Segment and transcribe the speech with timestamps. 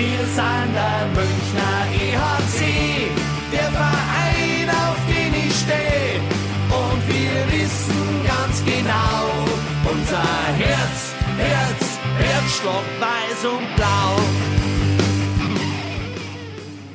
[0.00, 3.10] Wir sind der Münchner EHC,
[3.52, 6.22] der Verein, auf den ich stehe.
[6.70, 9.28] Und wir wissen ganz genau,
[9.92, 10.22] unser
[10.56, 14.16] Herz, Herz, Herzschlag weiß und blau.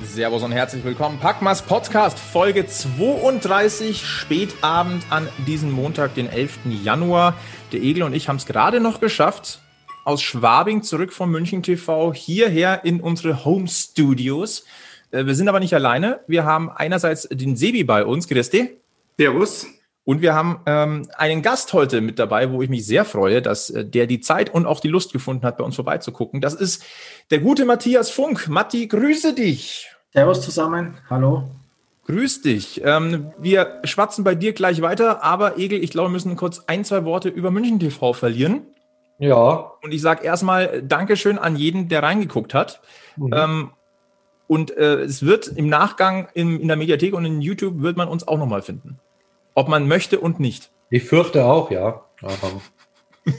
[0.02, 1.20] Servus und herzlich willkommen.
[1.20, 6.58] Packmas Podcast, Folge 32, Spätabend an diesem Montag, den 11.
[6.84, 7.36] Januar.
[7.72, 9.60] Der Egel und ich haben es gerade noch geschafft,
[10.06, 14.64] aus Schwabing zurück von München TV hierher in unsere Home Studios.
[15.12, 16.22] Äh, wir sind aber nicht alleine.
[16.28, 18.78] Wir haben einerseits den Sebi bei uns, Christi.
[19.18, 19.68] Servus.
[20.04, 23.72] Und wir haben ähm, einen Gast heute mit dabei, wo ich mich sehr freue, dass
[23.72, 26.40] äh, der die Zeit und auch die Lust gefunden hat, bei uns vorbeizugucken.
[26.40, 26.84] Das ist
[27.32, 28.48] der gute Matthias Funk.
[28.48, 29.90] Matti, grüße dich.
[30.14, 31.50] Servus zusammen, hallo.
[32.06, 32.84] Grüß dich.
[32.86, 36.86] Ähm, wir schwatzen bei dir gleich weiter, aber Egel, ich glaube, wir müssen kurz ein,
[36.86, 38.62] zwei Worte über München TV verlieren.
[39.18, 39.72] Ja.
[39.82, 42.82] Und ich sage erstmal Dankeschön an jeden, der reingeguckt hat.
[43.16, 43.34] Mhm.
[43.34, 43.70] Ähm,
[44.48, 48.08] und äh, es wird im Nachgang in, in der Mediathek und in YouTube wird man
[48.08, 49.00] uns auch nochmal finden.
[49.56, 50.72] Ob man möchte und nicht.
[50.90, 52.06] Ich fürchte auch, ja.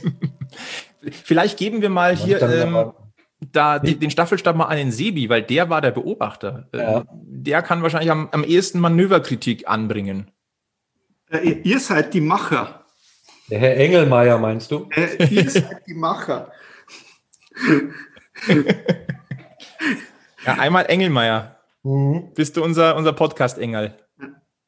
[1.23, 2.91] Vielleicht geben wir mal hier ähm,
[3.39, 6.67] da die, den Staffelstab mal an den Sebi, weil der war der Beobachter.
[6.73, 7.03] Äh, ja.
[7.11, 10.31] Der kann wahrscheinlich am, am ehesten Manöverkritik anbringen.
[11.29, 12.85] Äh, ihr seid die Macher.
[13.49, 14.89] Der Herr Engelmeier, meinst du?
[14.91, 16.51] Äh, ihr seid die Macher.
[20.45, 21.57] ja, einmal Engelmeier.
[21.83, 22.33] Mhm.
[22.35, 23.93] Bist du unser, unser Podcast-Engel?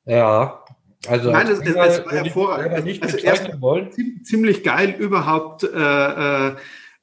[0.05, 0.63] Ja.
[1.07, 3.03] Also Nein, das, das, war hervorragend.
[3.03, 3.91] Also erst wollen.
[4.23, 6.55] ziemlich geil überhaupt äh, äh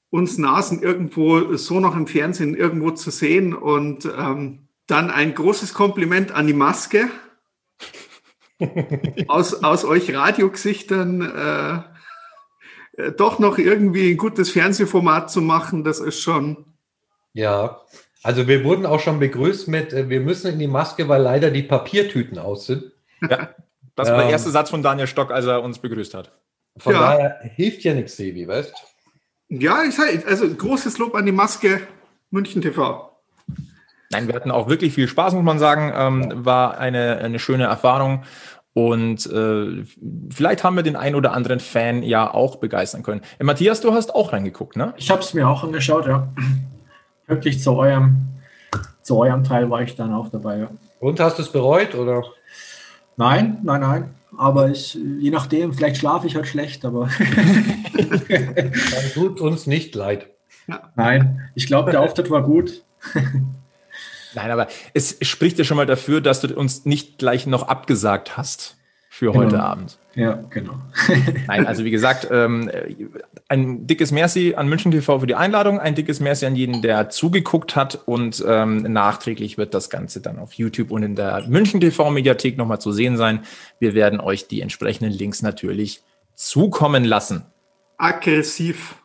[0.08, 3.54] uns Nasen irgendwo so noch im Fernsehen irgendwo zu sehen.
[3.54, 7.08] Und ähm, dann ein großes Kompliment an die Maske.
[9.28, 16.00] aus, aus euch Radiogesichtern äh, äh, doch noch irgendwie ein gutes Fernsehformat zu machen, das
[16.00, 16.64] ist schon.
[17.32, 17.82] Ja,
[18.22, 21.50] also wir wurden auch schon begrüßt mit, äh, wir müssen in die Maske, weil leider
[21.50, 22.92] die Papiertüten aus sind.
[23.22, 23.54] Ja,
[23.94, 26.32] das war der ähm, erste Satz von Daniel Stock, als er uns begrüßt hat.
[26.76, 27.00] Von ja.
[27.00, 28.72] daher hilft ja nichts, Sevi, weißt
[29.48, 29.56] du?
[29.56, 31.86] Ja, ich sage, also großes Lob an die Maske
[32.30, 33.15] München TV.
[34.10, 35.92] Nein, wir hatten auch wirklich viel Spaß, muss man sagen.
[35.94, 38.22] Ähm, war eine, eine schöne Erfahrung.
[38.76, 39.84] Und äh,
[40.30, 43.22] vielleicht haben wir den einen oder anderen Fan ja auch begeistern können.
[43.38, 44.92] Äh, Matthias, du hast auch reingeguckt, ne?
[44.98, 46.28] Ich habe es mir auch angeschaut, ja.
[47.26, 48.18] Wirklich zu eurem,
[49.00, 50.68] zu eurem Teil war ich dann auch dabei, ja.
[51.00, 52.22] Und hast du es bereut, oder?
[53.16, 54.14] Nein, nein, nein.
[54.36, 57.08] Aber ich, je nachdem, vielleicht schlafe ich halt schlecht, aber.
[58.28, 58.72] Dann
[59.14, 60.26] tut uns nicht leid.
[60.96, 62.82] Nein, ich glaube, der Auftritt war gut.
[64.36, 68.36] Nein, aber es spricht ja schon mal dafür, dass du uns nicht gleich noch abgesagt
[68.36, 68.76] hast
[69.08, 69.44] für genau.
[69.44, 69.98] heute Abend.
[70.14, 70.74] Ja, genau.
[71.46, 72.70] Nein, also wie gesagt, ähm,
[73.48, 77.08] ein dickes Merci an München TV für die Einladung, ein dickes Merci an jeden, der
[77.08, 81.80] zugeguckt hat und ähm, nachträglich wird das Ganze dann auf YouTube und in der München
[81.80, 83.40] TV Mediathek nochmal zu sehen sein.
[83.78, 86.02] Wir werden euch die entsprechenden Links natürlich
[86.34, 87.46] zukommen lassen.
[87.96, 88.96] Aggressiv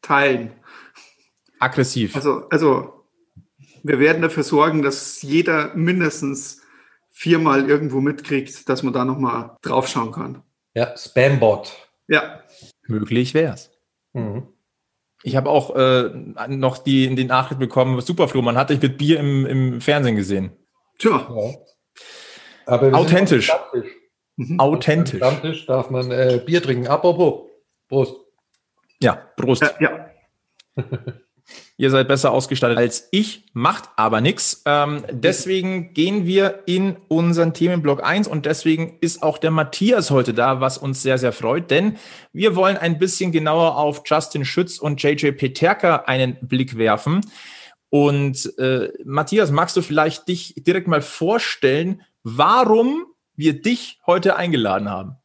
[0.00, 0.50] teilen.
[1.58, 2.16] Aggressiv.
[2.16, 3.01] Also, also
[3.82, 6.62] wir werden dafür sorgen, dass jeder mindestens
[7.10, 10.42] viermal irgendwo mitkriegt, dass man da nochmal draufschauen kann.
[10.74, 11.70] Ja, Spambot.
[12.08, 12.42] Ja.
[12.86, 13.70] Möglich wär's.
[14.12, 14.48] Mhm.
[15.22, 16.10] Ich habe auch äh,
[16.48, 20.16] noch die in die Nachricht bekommen, Superflo, man hatte ich mit Bier im, im Fernsehen
[20.16, 20.50] gesehen.
[20.98, 21.28] Tja.
[21.30, 21.54] Ja.
[22.66, 23.52] Aber Authentisch.
[24.36, 24.58] Mhm.
[24.58, 25.18] Authentisch.
[25.18, 26.88] Stammtisch darf man äh, Bier trinken.
[26.88, 27.50] Apropos.
[27.88, 28.16] Prost.
[29.00, 29.62] Ja, Prost.
[29.62, 30.10] Ja.
[30.76, 30.84] ja.
[31.76, 34.62] Ihr seid besser ausgestattet als ich, macht aber nichts.
[34.66, 40.34] Ähm, deswegen gehen wir in unseren Themenblock 1 und deswegen ist auch der Matthias heute
[40.34, 41.96] da, was uns sehr, sehr freut, denn
[42.32, 47.22] wir wollen ein bisschen genauer auf Justin Schütz und JJ Peterka einen Blick werfen.
[47.88, 54.88] Und äh, Matthias, magst du vielleicht dich direkt mal vorstellen, warum wir dich heute eingeladen
[54.88, 55.16] haben?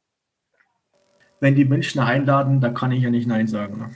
[1.39, 3.95] Wenn die Münchner einladen, dann kann ich ja nicht Nein sagen.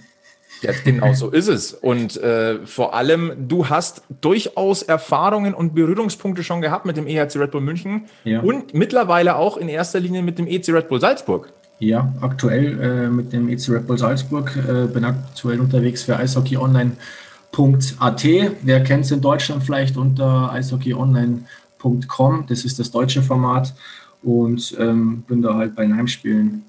[0.62, 1.74] Ja, genau so ist es.
[1.74, 7.38] Und äh, vor allem, du hast durchaus Erfahrungen und Berührungspunkte schon gehabt mit dem EHC
[7.38, 8.42] Red Bull München ja.
[8.42, 11.52] und mittlerweile auch in erster Linie mit dem EC Red Bull Salzburg.
[11.80, 18.24] Ja, aktuell äh, mit dem EC Red Bull Salzburg äh, bin aktuell unterwegs für eishockeyonline.at.
[18.62, 22.46] Wer kennt es in Deutschland vielleicht unter eishockeyonline.com?
[22.48, 23.74] Das ist das deutsche Format
[24.22, 26.66] und ähm, bin da halt bei den Heimspielen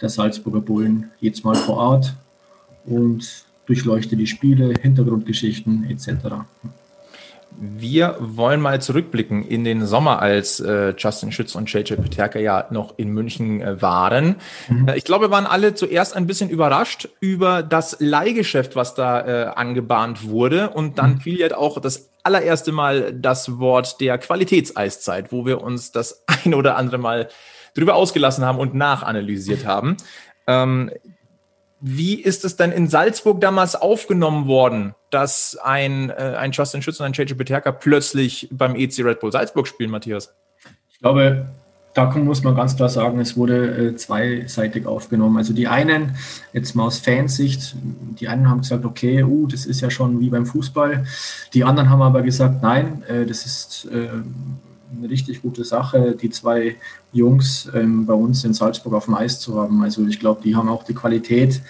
[0.00, 2.14] der Salzburger Bullen jetzt mal vor Ort
[2.84, 6.44] und durchleuchte die Spiele, Hintergrundgeschichten etc.
[7.58, 12.66] Wir wollen mal zurückblicken in den Sommer, als äh, Justin Schütz und JJ Peterka ja
[12.70, 14.36] noch in München äh, waren.
[14.68, 14.88] Mhm.
[14.88, 19.20] Äh, ich glaube, wir waren alle zuerst ein bisschen überrascht über das Leihgeschäft, was da
[19.20, 20.70] äh, angebahnt wurde.
[20.70, 21.20] Und dann mhm.
[21.20, 26.54] fiel ja auch das allererste Mal das Wort der Qualitätseiszeit, wo wir uns das ein
[26.54, 27.28] oder andere Mal
[27.74, 29.96] drüber ausgelassen haben und nachanalysiert haben.
[30.46, 30.90] Ähm,
[31.82, 37.00] wie ist es denn in Salzburg damals aufgenommen worden, dass ein, äh, ein Justin Schütz
[37.00, 40.32] und ein JJ Peterka plötzlich beim EC Red Bull Salzburg spielen, Matthias?
[40.92, 41.46] Ich glaube,
[41.94, 45.36] da muss man ganz klar sagen, es wurde äh, zweiseitig aufgenommen.
[45.36, 46.16] Also die einen,
[46.52, 50.30] jetzt mal aus Fansicht, die einen haben gesagt, okay, uh, das ist ja schon wie
[50.30, 51.04] beim Fußball.
[51.52, 54.08] Die anderen haben aber gesagt, nein, äh, das ist äh,
[54.96, 56.76] eine richtig gute Sache, die zwei
[57.12, 59.82] Jungs ähm, bei uns in Salzburg auf dem Eis zu haben.
[59.82, 61.60] Also ich glaube, die haben auch die Qualität,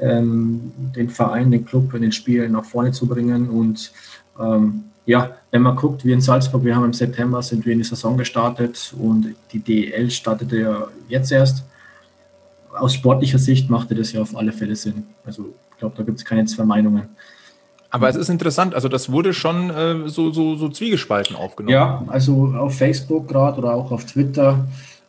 [0.00, 3.48] ähm, den Verein, den Club in den Spielen nach vorne zu bringen.
[3.48, 3.92] Und
[4.38, 7.78] ähm, ja, wenn man guckt, wie in Salzburg, wir haben im September sind wir in
[7.78, 11.64] die Saison gestartet und die DEL startete ja jetzt erst.
[12.72, 15.06] Aus sportlicher Sicht machte das ja auf alle Fälle Sinn.
[15.24, 17.08] Also ich glaube, da gibt es keine zwei Meinungen.
[17.90, 21.72] Aber es ist interessant, also das wurde schon äh, so, so, so zwiegespalten aufgenommen.
[21.72, 24.64] Ja, also auf Facebook gerade oder auch auf Twitter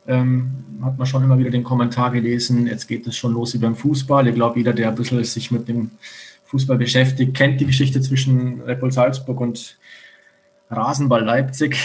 [0.07, 0.51] ähm,
[0.81, 3.75] hat man schon immer wieder den Kommentar gelesen, jetzt geht es schon los wie beim
[3.75, 4.27] Fußball.
[4.27, 5.91] Ich glaube, jeder, der ein bisschen sich mit dem
[6.45, 9.77] Fußball beschäftigt, kennt die Geschichte zwischen Red Bull Salzburg und
[10.69, 11.77] Rasenball Leipzig.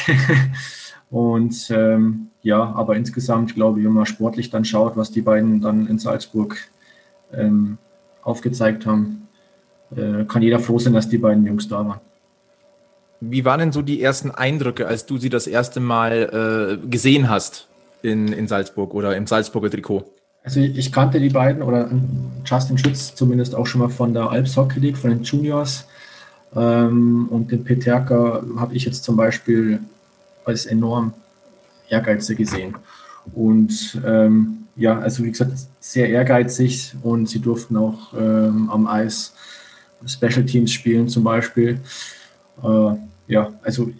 [1.10, 5.60] und ähm, ja, aber insgesamt glaube ich, wenn man sportlich dann schaut, was die beiden
[5.60, 6.56] dann in Salzburg
[7.32, 7.78] ähm,
[8.22, 9.25] aufgezeigt haben,
[9.94, 12.00] äh, kann jeder froh sein, dass die beiden Jungs da waren.
[13.21, 17.31] Wie waren denn so die ersten Eindrücke, als du sie das erste Mal äh, gesehen
[17.31, 17.69] hast
[18.03, 20.05] in, in Salzburg oder im Salzburger Trikot?
[20.44, 21.91] Also ich kannte die beiden oder
[22.44, 25.87] Justin Schütz zumindest auch schon mal von der Alps Hockey League, von den Juniors.
[26.55, 29.81] Ähm, und den Peterka habe ich jetzt zum Beispiel
[30.44, 31.12] als enorm
[31.88, 32.77] ehrgeizig gesehen.
[33.35, 39.35] Und ähm, ja, also wie gesagt, sehr ehrgeizig und sie durften auch ähm, am Eis
[40.04, 41.81] Special Teams spielen zum Beispiel.
[42.62, 42.94] Äh,
[43.28, 43.90] ja, also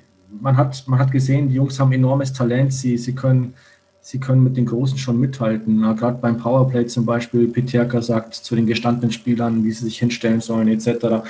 [0.41, 3.55] man hat, man hat gesehen, die Jungs haben enormes Talent, sie, sie, können,
[4.01, 5.81] sie können mit den Großen schon mithalten.
[5.97, 10.41] Gerade beim Powerplay zum Beispiel, Peterka sagt zu den gestandenen Spielern, wie sie sich hinstellen
[10.41, 11.27] sollen, etc.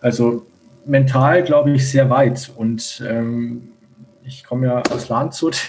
[0.00, 0.46] Also
[0.84, 2.50] mental, glaube ich, sehr weit.
[2.56, 3.68] Und ähm,
[4.24, 5.56] ich komme ja aus Landshut.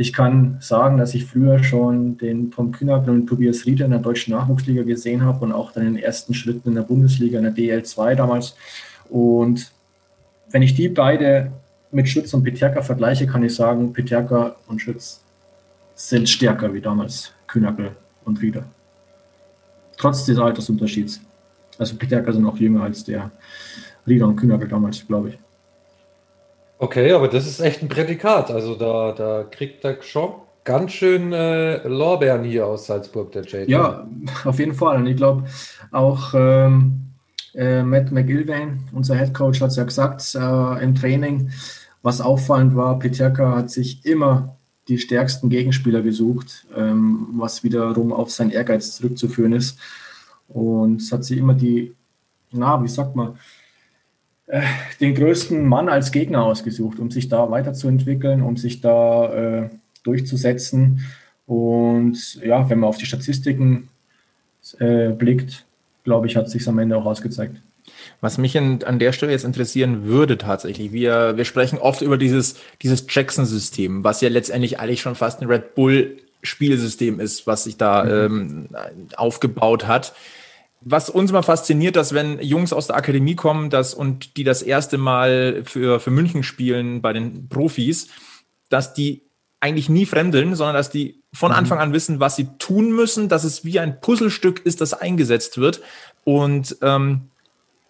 [0.00, 4.00] Ich kann sagen, dass ich früher schon den Tom Kühnert und Tobias Rieder in der
[4.00, 7.44] deutschen Nachwuchsliga gesehen habe und auch dann in den ersten Schritten in der Bundesliga, in
[7.44, 8.56] der DL2 damals.
[9.10, 9.70] Und
[10.50, 11.52] wenn ich die beide
[11.92, 15.22] mit Schütz und Peterka vergleiche, kann ich sagen, Peterka und Schütz
[15.94, 17.90] sind stärker wie damals Kühnackel
[18.24, 18.64] und Rieder.
[19.98, 21.20] Trotz des Altersunterschieds.
[21.76, 23.30] Also Peterka sind auch jünger als der
[24.06, 25.38] Rieder und Kühnackel damals, glaube ich.
[26.80, 28.50] Okay, aber das ist echt ein Prädikat.
[28.50, 30.32] Also da, da kriegt er schon
[30.64, 33.70] ganz schön äh, Lorbeeren hier aus Salzburg, der Jay.
[33.70, 34.08] Ja,
[34.44, 34.96] auf jeden Fall.
[34.96, 35.44] Und ich glaube
[35.92, 37.12] auch ähm,
[37.54, 41.50] äh, Matt McIlvain, unser Head Coach, hat es ja gesagt äh, im Training,
[42.00, 44.56] was auffallend war, Peterka hat sich immer
[44.88, 49.78] die stärksten Gegenspieler gesucht, ähm, was wiederum auf seinen Ehrgeiz zurückzuführen ist.
[50.48, 51.94] Und es hat sich immer die,
[52.52, 53.38] na, wie sagt man,
[54.50, 54.62] äh,
[55.00, 59.70] den größten Mann als Gegner ausgesucht, um sich da weiterzuentwickeln, um sich da äh,
[60.02, 61.04] durchzusetzen.
[61.46, 63.88] Und ja, wenn man auf die Statistiken
[64.78, 65.66] äh, blickt,
[66.02, 67.62] glaube ich, hat sich am Ende auch ausgezeigt.
[68.20, 72.18] Was mich in, an der Stelle jetzt interessieren würde tatsächlich, wir, wir sprechen oft über
[72.18, 77.76] dieses, dieses Jackson-System, was ja letztendlich eigentlich schon fast ein Red Bull-Spielsystem ist, was sich
[77.76, 78.68] da mhm.
[78.72, 80.12] ähm, aufgebaut hat
[80.82, 84.62] was uns immer fasziniert, dass wenn Jungs aus der Akademie kommen dass, und die das
[84.62, 88.08] erste Mal für, für München spielen bei den Profis,
[88.70, 89.22] dass die
[89.60, 91.58] eigentlich nie fremdeln, sondern dass die von mhm.
[91.58, 95.58] Anfang an wissen, was sie tun müssen, dass es wie ein Puzzlestück ist, das eingesetzt
[95.58, 95.82] wird
[96.24, 97.28] und ähm,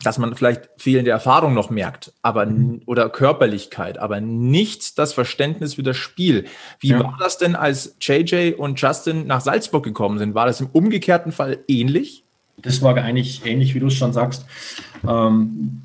[0.02, 2.82] dass man vielleicht fehlende Erfahrung noch merkt, aber mhm.
[2.86, 6.46] oder Körperlichkeit, aber nicht das Verständnis für das Spiel.
[6.80, 7.00] Wie ja.
[7.00, 10.34] war das denn, als JJ und Justin nach Salzburg gekommen sind?
[10.34, 12.24] War das im umgekehrten Fall ähnlich?
[12.62, 14.46] Das war eigentlich ähnlich, wie du es schon sagst.
[15.06, 15.82] Ähm,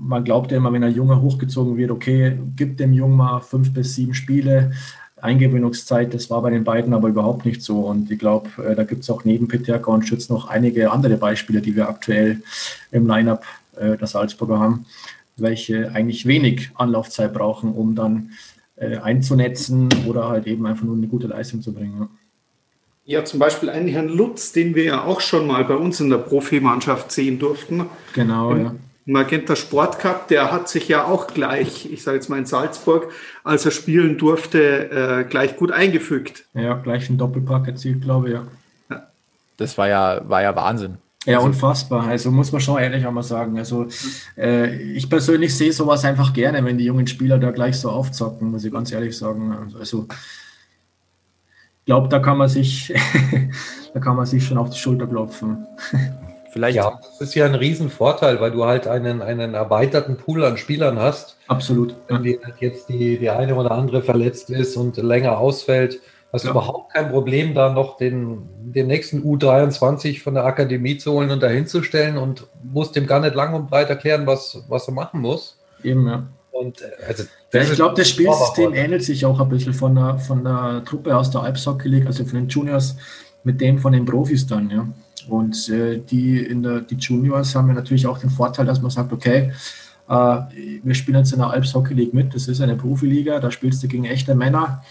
[0.00, 3.72] man glaubt ja immer, wenn ein Junge hochgezogen wird, okay, gibt dem Jungen mal fünf
[3.72, 4.72] bis sieben Spiele,
[5.22, 7.80] Eingewöhnungszeit, das war bei den beiden aber überhaupt nicht so.
[7.80, 11.16] Und ich glaube, äh, da gibt es auch neben Peterka und Schütz noch einige andere
[11.16, 12.42] Beispiele, die wir aktuell
[12.90, 13.44] im Lineup
[13.76, 14.86] äh, der Salzburger haben,
[15.36, 18.30] welche eigentlich wenig Anlaufzeit brauchen, um dann
[18.76, 21.98] äh, einzunetzen oder halt eben einfach nur eine gute Leistung zu bringen.
[22.00, 22.08] Ja,
[23.24, 26.18] zum Beispiel einen Herrn Lutz, den wir ja auch schon mal bei uns in der
[26.18, 27.86] Profimannschaft sehen durften.
[28.14, 28.74] Genau, im, ja.
[29.06, 33.10] Magenta Sport Cup, der hat sich ja auch gleich, ich sage jetzt mal in Salzburg,
[33.42, 36.44] als er spielen durfte, äh, gleich gut eingefügt.
[36.54, 38.46] Ja, gleich ein Doppelpack erzielt, glaube ich, ja.
[38.90, 39.06] ja.
[39.56, 40.98] Das war ja, war ja Wahnsinn.
[41.26, 42.06] Ja, also, unfassbar.
[42.06, 43.58] Also muss man schon ehrlich auch mal sagen.
[43.58, 43.88] Also
[44.38, 48.50] äh, ich persönlich sehe sowas einfach gerne, wenn die jungen Spieler da gleich so aufzocken,
[48.50, 49.74] muss ich ganz ehrlich sagen.
[49.78, 50.06] Also
[51.90, 52.94] glaube, da kann man sich,
[53.94, 55.66] da kann man sich schon auf die Schulter klopfen.
[56.52, 56.76] Vielleicht.
[56.76, 61.00] Ja, das ist ja ein Riesenvorteil, weil du halt einen, einen erweiterten Pool an Spielern
[61.00, 61.36] hast.
[61.48, 61.96] Absolut.
[62.06, 62.38] Wenn ja.
[62.60, 65.98] jetzt die, die eine oder andere verletzt ist und länger ausfällt,
[66.32, 66.52] hast du ja.
[66.52, 71.42] überhaupt kein Problem, da noch den, den nächsten U23 von der Akademie zu holen und
[71.42, 74.94] dahin zu stellen und musst dem gar nicht lang und breit erklären, was, was er
[74.94, 75.58] machen muss.
[75.82, 76.22] Eben, ja.
[76.50, 80.18] Und äh, also, ja, ich glaube, das Spielsystem ähnelt sich auch ein bisschen von der,
[80.18, 82.96] von der Truppe aus der Alpshockey League, also von den Juniors,
[83.44, 84.86] mit dem von den Profis dann, ja.
[85.28, 88.90] Und äh, die, in der, die Juniors haben ja natürlich auch den Vorteil, dass man
[88.90, 89.52] sagt, okay,
[90.08, 90.38] äh,
[90.82, 93.82] wir spielen jetzt in der Alps Hockey League mit, das ist eine Profiliga, da spielst
[93.82, 94.82] du gegen echte Männer.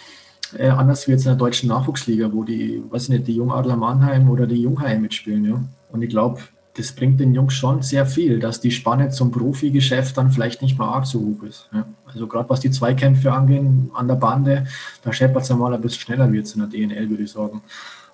[0.58, 4.30] Äh, anders wie jetzt in der deutschen Nachwuchsliga, wo die, weiß nicht, die Jungadler Mannheim
[4.30, 5.46] oder die Jungheim mitspielen.
[5.46, 5.62] Ja.
[5.92, 6.40] Und ich glaube,
[6.80, 10.80] das bringt den Jungs schon sehr viel, dass die Spanne zum Profigeschäft dann vielleicht nicht
[10.80, 11.70] mehr arg so hoch ist.
[11.74, 11.86] Ja.
[12.06, 14.66] Also gerade was die Zweikämpfe angehen an der Bande,
[15.04, 17.62] da scheppert es einmal ein bisschen schneller wie jetzt in der DNL, würde ich sagen.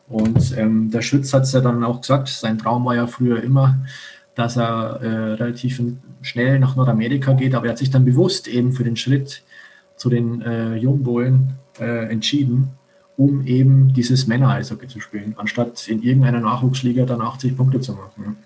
[0.07, 3.41] Und ähm, der Schütz hat es ja dann auch gesagt, sein Traum war ja früher
[3.43, 3.77] immer,
[4.33, 5.81] dass er äh, relativ
[6.21, 9.43] schnell nach Nordamerika geht, aber er hat sich dann bewusst eben für den Schritt
[9.95, 12.69] zu den äh, Jungbullen äh, entschieden,
[13.15, 18.37] um eben dieses Männer-Eishockey zu spielen, anstatt in irgendeiner Nachwuchsliga dann 80 Punkte zu machen.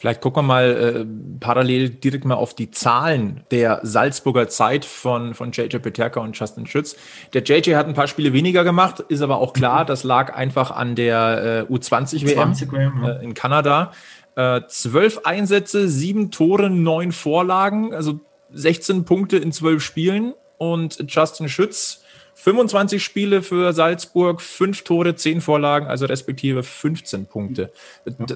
[0.00, 1.06] Vielleicht gucken wir mal äh,
[1.40, 6.66] parallel direkt mal auf die Zahlen der Salzburger Zeit von, von JJ Peterka und Justin
[6.66, 6.96] Schütz.
[7.34, 10.70] Der JJ hat ein paar Spiele weniger gemacht, ist aber auch klar, das lag einfach
[10.70, 13.10] an der äh, U20-WM ja.
[13.10, 13.92] äh, in Kanada.
[14.36, 18.20] Äh, zwölf Einsätze, sieben Tore, neun Vorlagen, also
[18.54, 20.32] 16 Punkte in zwölf Spielen.
[20.56, 22.04] Und Justin Schütz,
[22.36, 27.70] 25 Spiele für Salzburg, fünf Tore, zehn Vorlagen, also respektive 15 Punkte.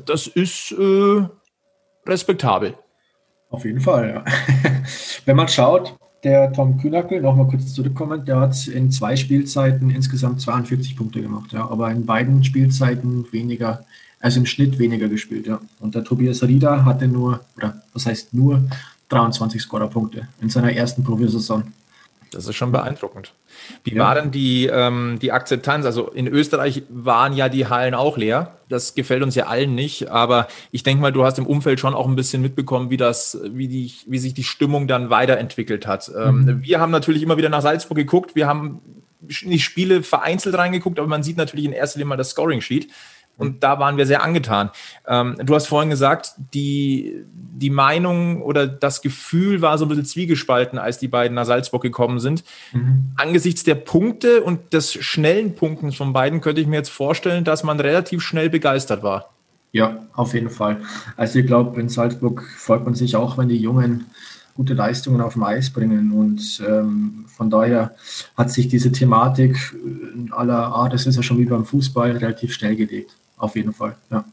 [0.04, 1.22] Das ist äh,
[2.06, 2.74] respektabel.
[3.50, 4.24] Auf jeden Fall, ja.
[5.24, 10.40] Wenn man schaut, der Tom Kühnackel, nochmal kurz zurückkommen, der hat in zwei Spielzeiten insgesamt
[10.40, 13.84] 42 Punkte gemacht, ja, aber in beiden Spielzeiten weniger,
[14.20, 15.60] also im Schnitt weniger gespielt, ja.
[15.80, 18.62] Und der Tobias Rieder hatte nur, oder was heißt nur,
[19.10, 21.64] 23 Scorerpunkte in seiner ersten Profisaison.
[22.34, 23.32] Das ist schon beeindruckend.
[23.84, 24.02] Wie ja.
[24.02, 25.86] war denn die, ähm, die Akzeptanz?
[25.86, 28.58] Also in Österreich waren ja die Hallen auch leer.
[28.68, 30.10] Das gefällt uns ja allen nicht.
[30.10, 33.38] Aber ich denke mal, du hast im Umfeld schon auch ein bisschen mitbekommen, wie, das,
[33.44, 36.10] wie, die, wie sich die Stimmung dann weiterentwickelt hat.
[36.16, 36.62] Ähm, mhm.
[36.62, 38.34] wir haben natürlich immer wieder nach Salzburg geguckt.
[38.34, 38.80] Wir haben
[39.42, 42.90] nicht Spiele vereinzelt reingeguckt, aber man sieht natürlich in erster Linie mal das Scoring-Sheet.
[43.36, 44.70] Und da waren wir sehr angetan.
[45.06, 50.04] Ähm, du hast vorhin gesagt, die, die Meinung oder das Gefühl war so ein bisschen
[50.04, 52.44] zwiegespalten, als die beiden nach Salzburg gekommen sind.
[52.72, 53.12] Mhm.
[53.16, 57.64] Angesichts der Punkte und des schnellen Punkten von beiden könnte ich mir jetzt vorstellen, dass
[57.64, 59.30] man relativ schnell begeistert war.
[59.72, 60.80] Ja, auf jeden Fall.
[61.16, 64.06] Also ich glaube, in Salzburg freut man sich auch, wenn die Jungen
[64.54, 66.12] gute Leistungen auf dem Eis bringen.
[66.12, 67.96] Und ähm, von daher
[68.36, 69.74] hat sich diese Thematik
[70.14, 73.72] in aller Art, das ist ja schon wie beim Fußball, relativ schnell gelegt auf jeden
[73.72, 73.96] Fall.
[74.10, 74.24] Ja.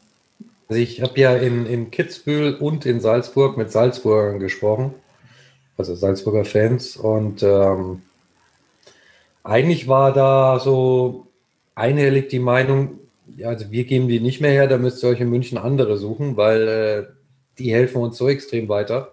[0.69, 4.93] Also ich habe ja in, in Kitzbühel und in Salzburg mit Salzburgern gesprochen,
[5.77, 6.95] also Salzburger Fans.
[6.95, 8.03] Und ähm,
[9.43, 11.27] eigentlich war da so
[11.75, 12.99] einhellig die Meinung,
[13.35, 15.97] ja, also wir geben die nicht mehr her, da müsst ihr euch in München andere
[15.97, 17.05] suchen, weil äh,
[17.57, 19.11] die helfen uns so extrem weiter.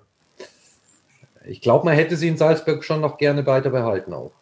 [1.45, 4.33] Ich glaube, man hätte sie in Salzburg schon noch gerne weiter behalten auch.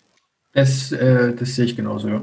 [0.53, 2.23] Das, äh, das sehe ich genauso, ja.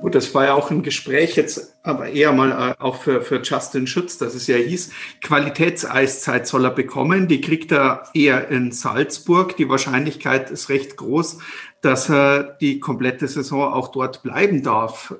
[0.00, 3.42] Gut, das war ja auch ein Gespräch jetzt, aber eher mal äh, auch für, für
[3.42, 7.26] Justin Schütz, dass es ja hieß, Qualitätseiszeit soll er bekommen.
[7.26, 9.56] Die kriegt er eher in Salzburg.
[9.56, 11.38] Die Wahrscheinlichkeit ist recht groß,
[11.80, 15.14] dass er die komplette Saison auch dort bleiben darf.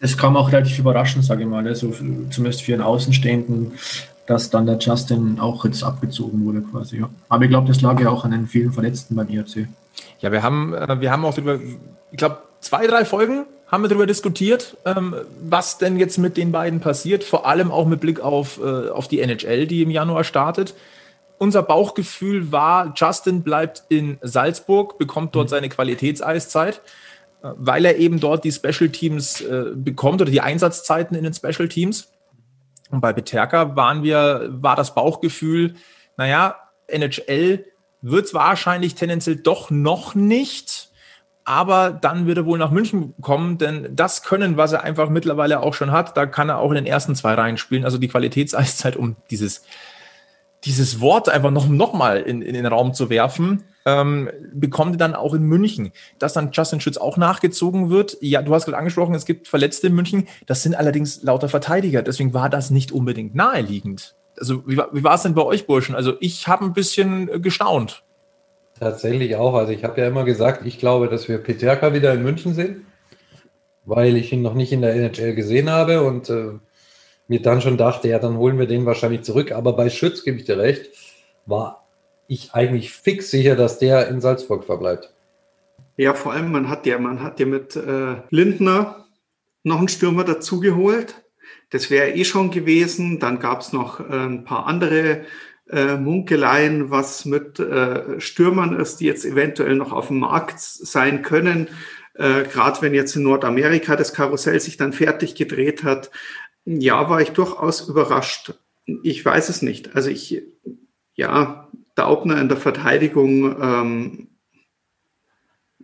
[0.00, 1.90] Das kam auch relativ überraschend, sage ich mal, also
[2.30, 3.72] zumindest für einen Außenstehenden,
[4.26, 6.98] dass dann der Justin auch jetzt abgezogen wurde quasi.
[6.98, 7.10] Ja.
[7.28, 9.68] Aber ich glaube, das lag ja auch an den vielen Verletzten beim IRC.
[10.20, 11.58] Ja, wir haben, äh, wir haben auch darüber,
[12.10, 16.52] ich glaube, zwei, drei Folgen haben wir darüber diskutiert, ähm, was denn jetzt mit den
[16.52, 20.24] beiden passiert, vor allem auch mit Blick auf, äh, auf die NHL, die im Januar
[20.24, 20.74] startet.
[21.38, 25.50] Unser Bauchgefühl war, Justin bleibt in Salzburg, bekommt dort mhm.
[25.50, 26.80] seine Qualitätseiszeit,
[27.42, 31.68] äh, weil er eben dort die Special Teams bekommt oder die Einsatzzeiten in den Special
[31.68, 32.12] Teams.
[32.90, 35.74] Und bei Beterka waren wir, war das Bauchgefühl,
[36.16, 37.64] naja, NHL
[38.04, 40.90] wird es wahrscheinlich tendenziell doch noch nicht
[41.44, 45.60] aber dann wird er wohl nach München kommen, denn das Können, was er einfach mittlerweile
[45.60, 47.84] auch schon hat, da kann er auch in den ersten zwei Reihen spielen.
[47.84, 49.62] Also die Qualitätseiszeit, um dieses
[50.64, 55.14] dieses Wort einfach noch, noch mal in, in den Raum zu werfen, ähm, bekommt dann
[55.14, 58.16] auch in München, dass dann Justin Schütz auch nachgezogen wird.
[58.22, 60.26] Ja, du hast gerade angesprochen, es gibt Verletzte in München.
[60.46, 62.02] Das sind allerdings lauter Verteidiger.
[62.02, 64.14] Deswegen war das nicht unbedingt naheliegend.
[64.38, 65.94] Also wie, wie war es denn bei euch, Burschen?
[65.94, 68.02] Also ich habe ein bisschen gestaunt.
[68.78, 69.54] Tatsächlich auch.
[69.54, 72.86] Also ich habe ja immer gesagt, ich glaube, dass wir Peterka wieder in München sehen,
[73.84, 76.52] weil ich ihn noch nicht in der NHL gesehen habe und äh,
[77.28, 79.52] mir dann schon dachte, ja, dann holen wir den wahrscheinlich zurück.
[79.52, 80.90] Aber bei Schütz, gebe ich dir recht,
[81.46, 81.86] war
[82.26, 85.12] ich eigentlich fix sicher, dass der in Salzburg verbleibt.
[85.96, 89.04] Ja, vor allem, man hat ja, man hat ja mit äh, Lindner
[89.62, 91.23] noch einen Stürmer dazugeholt.
[91.74, 93.18] Das wäre eh schon gewesen.
[93.18, 95.24] Dann gab es noch äh, ein paar andere
[95.68, 101.22] äh, Munkeleien, was mit äh, Stürmern ist, die jetzt eventuell noch auf dem Markt sein
[101.22, 101.66] können.
[102.14, 106.12] Äh, Gerade wenn jetzt in Nordamerika das Karussell sich dann fertig gedreht hat.
[106.64, 108.54] Ja, war ich durchaus überrascht.
[109.02, 109.96] Ich weiß es nicht.
[109.96, 110.44] Also ich,
[111.16, 114.28] ja, Daubner in der Verteidigung ähm,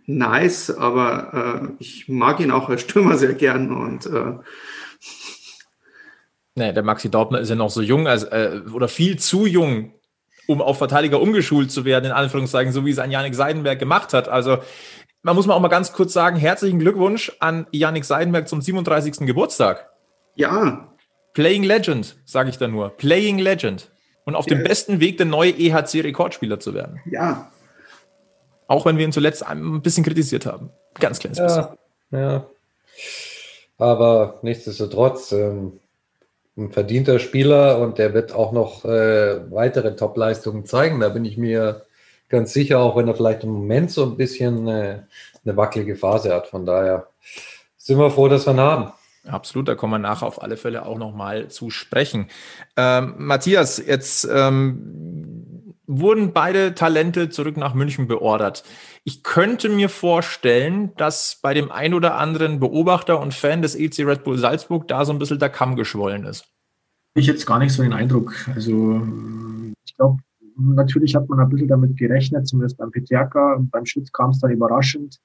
[0.05, 4.35] nice, aber äh, ich mag ihn auch als Stürmer sehr gern und äh,
[6.55, 9.93] Nee, der Maxi Daubner ist ja noch so jung, also, äh, oder viel zu jung,
[10.47, 14.13] um auf Verteidiger umgeschult zu werden, in Anführungszeichen, so wie es ein Janik Seidenberg gemacht
[14.13, 14.27] hat.
[14.27, 14.57] Also
[15.23, 19.25] man muss mal auch mal ganz kurz sagen, herzlichen Glückwunsch an Janik Seidenberg zum 37.
[19.27, 19.89] Geburtstag.
[20.35, 20.89] Ja.
[21.33, 22.89] Playing Legend, sage ich da nur.
[22.97, 23.89] Playing Legend.
[24.25, 24.55] Und auf ja.
[24.55, 26.99] dem besten Weg, der neue EHC-Rekordspieler zu werden.
[27.05, 27.51] Ja.
[28.67, 30.69] Auch wenn wir ihn zuletzt ein bisschen kritisiert haben.
[30.99, 31.77] Ganz kleines ja, bisschen.
[32.11, 32.45] Ja.
[33.77, 35.80] Aber nichtsdestotrotz, ähm,
[36.61, 40.99] ein verdienter Spieler und der wird auch noch äh, weitere Top-Leistungen zeigen.
[40.99, 41.85] Da bin ich mir
[42.29, 44.99] ganz sicher, auch wenn er vielleicht im Moment so ein bisschen äh,
[45.43, 46.47] eine wackelige Phase hat.
[46.47, 47.07] Von daher
[47.77, 48.93] sind wir froh, dass wir ihn haben.
[49.27, 52.27] Absolut, da kommen wir nachher auf alle Fälle auch nochmal zu sprechen.
[52.75, 55.30] Ähm, Matthias, jetzt ähm,
[55.99, 58.63] wurden beide Talente zurück nach München beordert.
[59.03, 64.05] Ich könnte mir vorstellen, dass bei dem ein oder anderen Beobachter und Fan des EC
[64.05, 66.45] Red Bull Salzburg da so ein bisschen der Kamm geschwollen ist.
[67.13, 68.33] Ich jetzt gar nicht so den Eindruck.
[68.55, 69.01] Also
[69.85, 70.19] ich glaube,
[70.55, 73.57] natürlich hat man ein bisschen damit gerechnet, zumindest beim Peterka.
[73.71, 75.19] Beim Schütz kam es dann überraschend.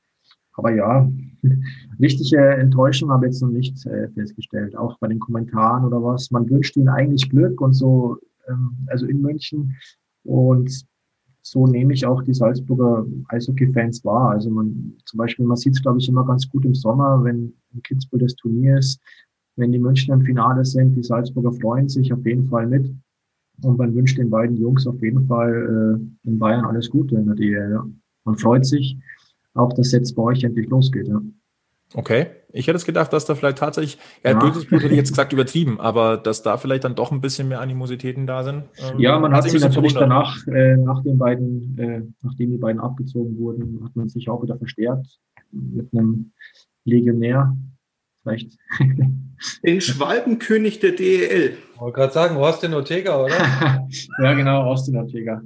[0.54, 1.08] Aber ja,
[2.00, 4.76] richtige Enttäuschung habe ich jetzt noch nicht äh, festgestellt.
[4.76, 6.30] Auch bei den Kommentaren oder was.
[6.30, 8.16] Man wünscht ihnen eigentlich Glück und so,
[8.48, 9.76] ähm, also in München.
[10.26, 10.86] Und
[11.42, 14.30] so nehme ich auch die Salzburger Eishockey-Fans wahr.
[14.30, 17.54] Also man, zum Beispiel, man sieht es, glaube ich, immer ganz gut im Sommer, wenn
[17.72, 19.00] in Kitzbühel das Turnier ist,
[19.54, 22.92] wenn die Münchner im Finale sind, die Salzburger freuen sich auf jeden Fall mit.
[23.62, 27.26] Und man wünscht den beiden Jungs auf jeden Fall äh, in Bayern alles Gute in
[27.26, 27.70] der DL.
[27.70, 27.86] Ja.
[28.24, 28.98] Man freut sich
[29.54, 31.08] auch, dass jetzt bei euch endlich losgeht.
[31.08, 31.22] Ja.
[31.94, 34.38] Okay, ich hätte es gedacht, dass da vielleicht tatsächlich, ja, ja.
[34.38, 37.48] böses Blut hätte ich jetzt gesagt übertrieben, aber dass da vielleicht dann doch ein bisschen
[37.48, 38.64] mehr Animositäten da sind.
[38.78, 42.80] Ähm, ja, man hat sich natürlich danach, äh, nach den beiden, äh, nachdem die beiden
[42.80, 45.06] abgezogen wurden, hat man sich auch wieder verstärkt
[45.52, 46.32] mit einem
[46.84, 47.56] Legionär.
[48.22, 48.56] Vielleicht.
[49.62, 51.52] Den Schwalbenkönig der DEL.
[51.74, 53.34] Ich wollte gerade sagen, Austin Ortega, oder?
[54.22, 55.42] ja, genau, Austin Ortega.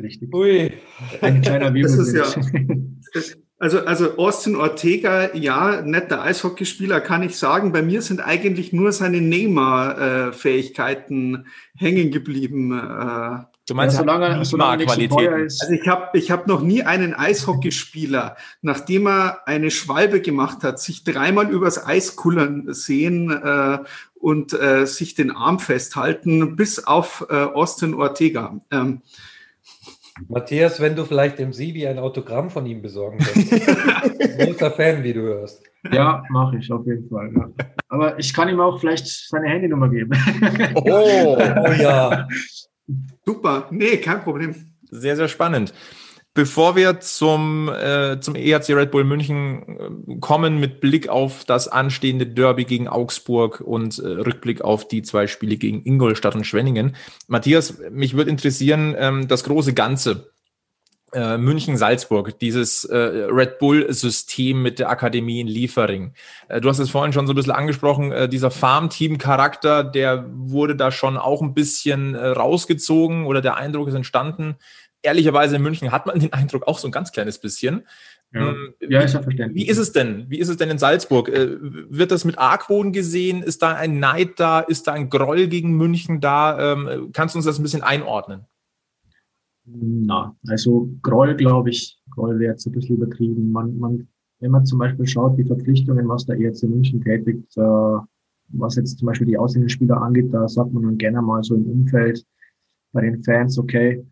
[0.00, 0.34] Richtig.
[0.34, 0.72] Ui.
[1.20, 1.82] Ein kleiner Wirbel.
[1.82, 3.34] Das ist ja.
[3.64, 7.72] Also, also Austin Ortega, ja, netter Eishockeyspieler, kann ich sagen.
[7.72, 12.78] Bei mir sind eigentlich nur seine Neymar-Fähigkeiten hängen geblieben.
[12.78, 13.38] Äh.
[13.66, 15.30] Du meinst, ja, solange, solange Qualität.
[15.30, 20.78] Also ich habe ich hab noch nie einen Eishockeyspieler, nachdem er eine Schwalbe gemacht hat,
[20.78, 23.78] sich dreimal übers Eis kullern sehen äh,
[24.12, 28.60] und äh, sich den Arm festhalten, bis auf äh, Austin Ortega.
[28.70, 29.00] Ähm,
[30.28, 33.66] Matthias, wenn du vielleicht dem Sibi ein Autogramm von ihm besorgen könntest.
[34.38, 35.62] Großer Fan, wie du hörst.
[35.92, 37.32] Ja, mache ich auf jeden Fall.
[37.34, 37.50] Ja.
[37.88, 40.12] Aber ich kann ihm auch vielleicht seine Handynummer geben.
[40.76, 42.28] Oh, oh ja.
[43.24, 43.66] Super.
[43.70, 44.54] Nee, kein Problem.
[44.90, 45.74] Sehr, sehr spannend.
[46.34, 49.62] Bevor wir zum, äh, zum EHC Red Bull München
[50.08, 55.02] äh, kommen mit Blick auf das anstehende Derby gegen Augsburg und äh, Rückblick auf die
[55.02, 56.96] zwei Spiele gegen Ingolstadt und Schwenningen.
[57.28, 60.32] Matthias, mich würde interessieren, ähm, das große Ganze.
[61.12, 66.12] Äh, München-Salzburg, dieses äh, Red Bull-System mit der Akademie in Liefering.
[66.48, 70.74] Äh, du hast es vorhin schon so ein bisschen angesprochen, äh, dieser Farmteam-Charakter, der wurde
[70.74, 74.56] da schon auch ein bisschen äh, rausgezogen oder der Eindruck ist entstanden
[75.04, 77.82] ehrlicherweise in München hat man den Eindruck auch so ein ganz kleines bisschen.
[78.32, 79.64] Ja, ähm, ja ist ja verständlich.
[79.64, 80.26] Wie ist es denn?
[80.28, 81.28] Wie ist es denn in Salzburg?
[81.28, 83.42] Äh, wird das mit Argwohn gesehen?
[83.42, 84.60] Ist da ein Neid da?
[84.60, 86.72] Ist da ein Groll gegen München da?
[86.72, 88.46] Ähm, kannst du uns das ein bisschen einordnen?
[89.66, 93.50] Na, also Groll, glaube ich, Groll wäre jetzt ein bisschen übertrieben.
[93.50, 94.08] Man, man,
[94.40, 97.98] wenn man zum Beispiel schaut, die Verpflichtungen, was der ERC München tätigt, äh,
[98.48, 101.54] was jetzt zum Beispiel die ausländischen Spieler angeht, da sagt man dann gerne mal so
[101.54, 102.24] im Umfeld,
[102.92, 104.04] bei den Fans, okay,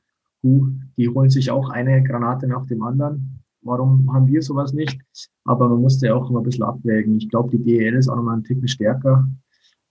[0.45, 3.43] uh, die holen sich auch eine Granate nach dem anderen.
[3.63, 5.01] Warum haben wir sowas nicht?
[5.45, 7.17] Aber man musste ja auch immer ein bisschen abwägen.
[7.17, 9.29] Ich glaube, die DEL ist auch nochmal ein Ticken stärker.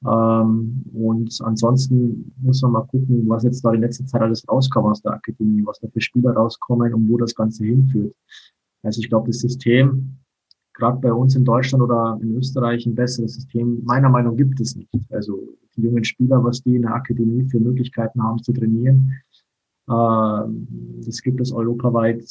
[0.06, 4.86] Ähm, und ansonsten muss man mal gucken, was jetzt da in letzter Zeit alles rauskam
[4.86, 8.16] aus der Akademie, was da für Spieler rauskommen und wo das Ganze hinführt.
[8.84, 10.18] Also ich glaube, das System,
[10.74, 14.60] gerade bei uns in Deutschland oder in Österreich, ein besseres System, meiner Meinung nach gibt
[14.60, 14.90] es nicht.
[15.12, 19.14] Also die jungen Spieler, was die in der Akademie für Möglichkeiten haben zu trainieren,
[19.88, 22.24] das gibt es europaweit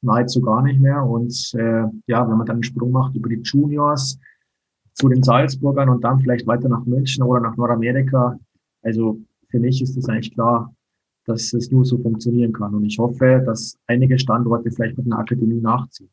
[0.00, 1.02] nahezu gar nicht mehr.
[1.04, 4.18] Und äh, ja, wenn man dann einen Sprung macht über die Juniors
[4.94, 8.38] zu den Salzburgern und dann vielleicht weiter nach München oder nach Nordamerika,
[8.82, 10.74] also für mich ist es eigentlich klar,
[11.26, 12.74] dass es nur so funktionieren kann.
[12.74, 16.10] Und ich hoffe, dass einige Standorte vielleicht mit einer Akademie nachziehen.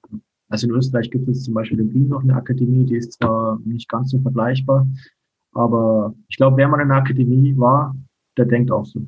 [0.50, 3.60] Also in Österreich gibt es zum Beispiel in Wien noch eine Akademie, die ist zwar
[3.66, 4.88] nicht ganz so vergleichbar,
[5.54, 7.96] aber ich glaube, wer mal in einer Akademie war,
[8.38, 9.02] der denkt auch so.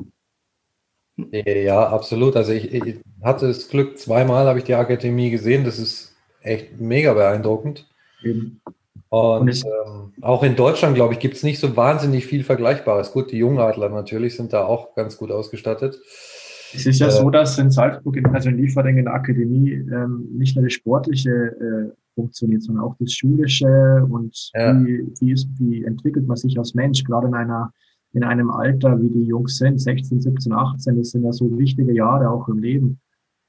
[1.31, 2.35] Ja, absolut.
[2.35, 5.65] Also ich, ich hatte das Glück, zweimal habe ich die Akademie gesehen.
[5.65, 7.87] Das ist echt mega beeindruckend.
[8.23, 8.61] Eben.
[9.09, 13.13] Und, ähm, auch in Deutschland, glaube ich, gibt es nicht so wahnsinnig viel Vergleichbares.
[13.13, 15.99] Gut, die Jungadler natürlich sind da auch ganz gut ausgestattet.
[16.73, 20.27] Es ist ja äh, so, dass in Salzburg, also in Liefering in der Akademie, ähm,
[20.33, 24.77] nicht nur das Sportliche äh, funktioniert, sondern auch das Schulische und ja.
[24.83, 27.71] wie, wie, ist, wie entwickelt man sich als Mensch, gerade in einer
[28.13, 31.93] in einem Alter, wie die Jungs sind, 16, 17, 18, das sind ja so wichtige
[31.93, 32.99] Jahre auch im Leben.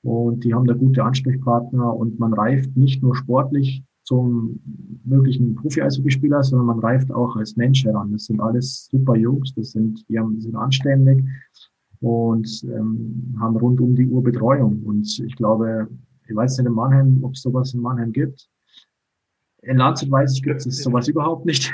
[0.03, 4.59] Und die haben da gute Ansprechpartner und man reift nicht nur sportlich zum
[5.05, 8.12] möglichen Profi-Eishockeyspieler, sondern man reift auch als Mensch heran.
[8.12, 11.25] Das sind alles super Jungs, das sind, die, haben, sind anständig
[12.01, 14.83] und ähm, haben rund um die Uhr Betreuung.
[14.85, 15.88] Und ich glaube,
[16.27, 18.49] ich weiß nicht in Mannheim, ob es sowas in Mannheim gibt.
[19.62, 21.73] In Landshut weiß ich, gibt es sowas überhaupt nicht.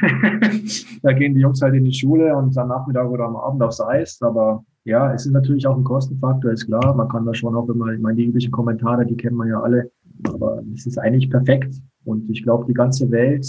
[1.02, 3.80] da gehen die Jungs halt in die Schule und am Nachmittag oder am Abend aufs
[3.80, 4.20] Eis.
[4.22, 6.94] Aber ja, es ist natürlich auch ein Kostenfaktor, ist klar.
[6.94, 9.60] Man kann da schon auch immer, ich meine, die üblichen Kommentare, die kennen wir ja
[9.60, 9.90] alle.
[10.28, 11.74] Aber es ist eigentlich perfekt.
[12.04, 13.46] Und ich glaube, die ganze Welt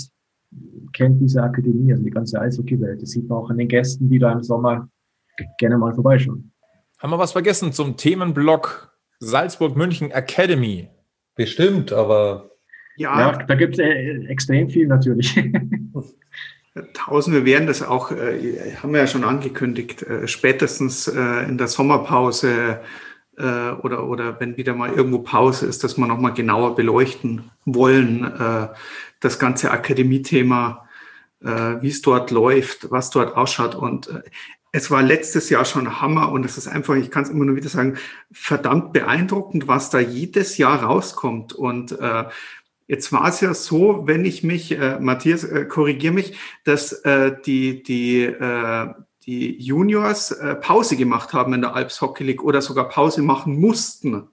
[0.93, 3.01] kennt diese Akademie, also die ganze Eishockey-Welt.
[3.01, 4.89] Das sieht man auch an den Gästen, die da im Sommer
[5.57, 6.51] gerne mal vorbeischauen.
[6.99, 10.89] Haben wir was vergessen zum Themenblock Salzburg-München Academy?
[11.35, 12.51] Bestimmt, aber
[12.97, 15.35] ja, ja da gibt es äh, extrem viel natürlich.
[16.93, 21.67] Tausende werden das auch, äh, haben wir ja schon angekündigt, äh, spätestens äh, in der
[21.67, 22.81] Sommerpause
[23.37, 28.25] äh, oder, oder wenn wieder mal irgendwo Pause ist, dass wir nochmal genauer beleuchten wollen,
[28.25, 28.67] äh,
[29.21, 30.81] das ganze Akademie-Thema,
[31.41, 33.75] wie es dort läuft, was dort ausschaut.
[33.75, 34.09] Und
[34.71, 37.55] es war letztes Jahr schon Hammer und es ist einfach, ich kann es immer nur
[37.55, 37.97] wieder sagen,
[38.31, 41.53] verdammt beeindruckend, was da jedes Jahr rauskommt.
[41.53, 42.25] Und äh,
[42.87, 47.35] Jetzt war es ja so, wenn ich mich, äh, Matthias, äh, korrigiere mich, dass äh,
[47.45, 48.93] die, die, äh,
[49.25, 53.59] die Juniors äh, Pause gemacht haben in der Alps Hockey League oder sogar Pause machen
[53.59, 54.27] mussten.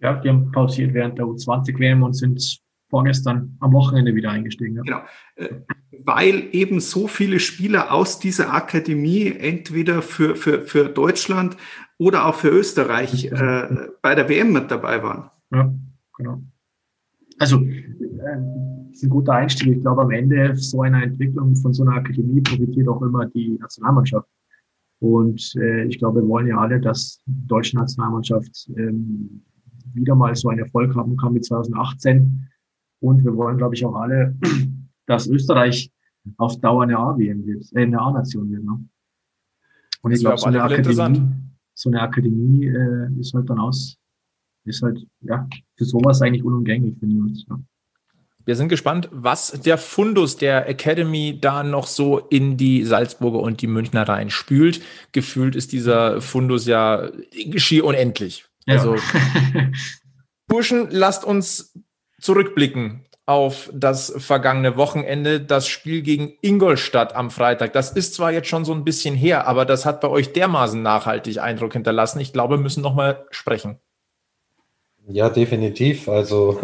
[0.00, 4.76] Ja, die haben pausiert während der U20-WM und sind vorgestern am Wochenende wieder eingestiegen.
[4.76, 4.82] Ja.
[4.82, 5.00] Genau.
[5.36, 5.60] Äh,
[6.04, 11.56] weil eben so viele Spieler aus dieser Akademie entweder für, für, für Deutschland
[11.96, 15.30] oder auch für Österreich äh, bei der WM mit dabei waren.
[15.50, 15.72] Ja,
[16.18, 16.42] genau
[17.38, 19.76] also äh, ist ein guter Einstieg.
[19.76, 23.58] Ich glaube, am Ende so einer Entwicklung von so einer Akademie profitiert auch immer die
[23.58, 24.28] Nationalmannschaft.
[25.00, 29.42] Und äh, ich glaube, wir wollen ja alle, dass die deutsche Nationalmannschaft ähm,
[29.94, 32.48] wieder mal so einen Erfolg haben kann wie 2018.
[33.00, 34.36] Und wir wollen, glaube ich, auch alle,
[35.06, 35.92] dass Österreich
[36.36, 38.64] auf Dauer eine A-WM wird, äh, eine A-Nation wird.
[38.64, 38.84] Ne?
[40.02, 41.22] Und ich glaube, so eine Akademie,
[41.74, 43.96] so eine Akademie äh, ist halt dann aus,
[44.68, 47.44] ist halt, ja, für sowas eigentlich unumgänglich für uns.
[47.48, 47.58] Ja.
[48.44, 53.60] Wir sind gespannt, was der Fundus der Academy da noch so in die Salzburger und
[53.60, 54.80] die Münchner rein spült.
[55.12, 57.10] Gefühlt ist dieser Fundus ja
[57.56, 58.46] schier unendlich.
[58.66, 58.76] Ja.
[58.76, 58.96] Also,
[60.46, 61.78] Burschen, lasst uns
[62.20, 67.74] zurückblicken auf das vergangene Wochenende, das Spiel gegen Ingolstadt am Freitag.
[67.74, 70.80] Das ist zwar jetzt schon so ein bisschen her, aber das hat bei euch dermaßen
[70.80, 72.20] nachhaltig Eindruck hinterlassen.
[72.20, 73.78] Ich glaube, wir müssen noch mal sprechen.
[75.08, 76.08] Ja, definitiv.
[76.08, 76.60] Also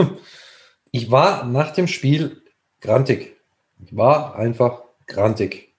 [0.91, 2.43] ich war nach dem Spiel
[2.81, 3.37] grantig.
[3.83, 5.75] Ich war einfach grantig.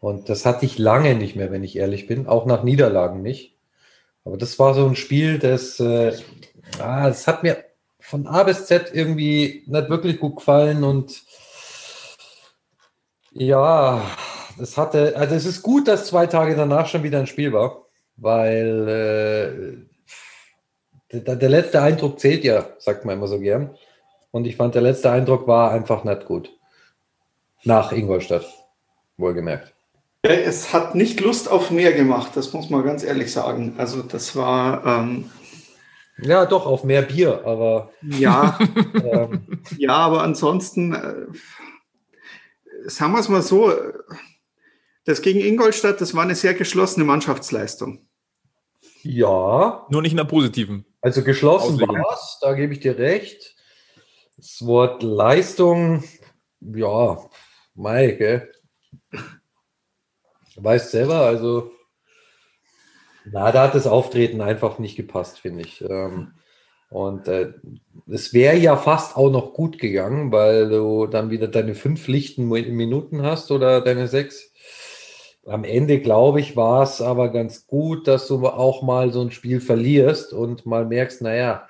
[0.00, 2.28] Und das hatte ich lange nicht mehr, wenn ich ehrlich bin.
[2.28, 3.56] Auch nach Niederlagen nicht.
[4.24, 6.12] Aber das war so ein Spiel, das, äh,
[6.78, 7.64] ah, das hat mir
[7.98, 10.84] von A bis Z irgendwie nicht wirklich gut gefallen.
[10.84, 11.22] Und
[13.32, 14.02] ja,
[14.56, 17.86] das hatte, also es ist gut, dass zwei Tage danach schon wieder ein Spiel war,
[18.16, 19.87] weil äh,
[21.12, 23.76] der, der, letzte Eindruck zählt ja, sagt man immer so gern.
[24.30, 26.52] Und ich fand, der letzte Eindruck war einfach nicht gut.
[27.64, 28.46] Nach Ingolstadt,
[29.16, 29.72] wohlgemerkt.
[30.22, 33.74] Es hat nicht Lust auf mehr gemacht, das muss man ganz ehrlich sagen.
[33.78, 34.84] Also das war.
[34.84, 35.30] Ähm,
[36.20, 37.90] ja, doch, auf mehr Bier, aber.
[38.02, 38.58] Ja,
[38.94, 41.26] ähm, ja aber ansonsten, äh,
[42.86, 43.72] sagen wir es mal so,
[45.04, 48.06] das gegen Ingolstadt, das war eine sehr geschlossene Mannschaftsleistung.
[49.02, 49.86] Ja.
[49.88, 50.84] Nur nicht in der positiven.
[51.00, 53.54] Also geschlossen war es, da gebe ich dir recht.
[54.36, 56.04] Das Wort Leistung,
[56.60, 57.18] ja,
[57.74, 58.52] Mai, gell?
[60.56, 61.70] Weißt selber, also,
[63.24, 65.82] na, da hat das Auftreten einfach nicht gepasst, finde ich.
[65.82, 66.34] Ähm,
[66.90, 67.52] und äh,
[68.06, 72.48] es wäre ja fast auch noch gut gegangen, weil du dann wieder deine fünf lichten
[72.48, 74.47] Minuten hast oder deine sechs.
[75.48, 79.30] Am Ende, glaube ich, war es aber ganz gut, dass du auch mal so ein
[79.30, 81.66] Spiel verlierst und mal merkst, naja,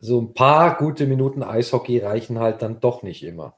[0.00, 3.54] so ein paar gute Minuten Eishockey reichen halt dann doch nicht immer.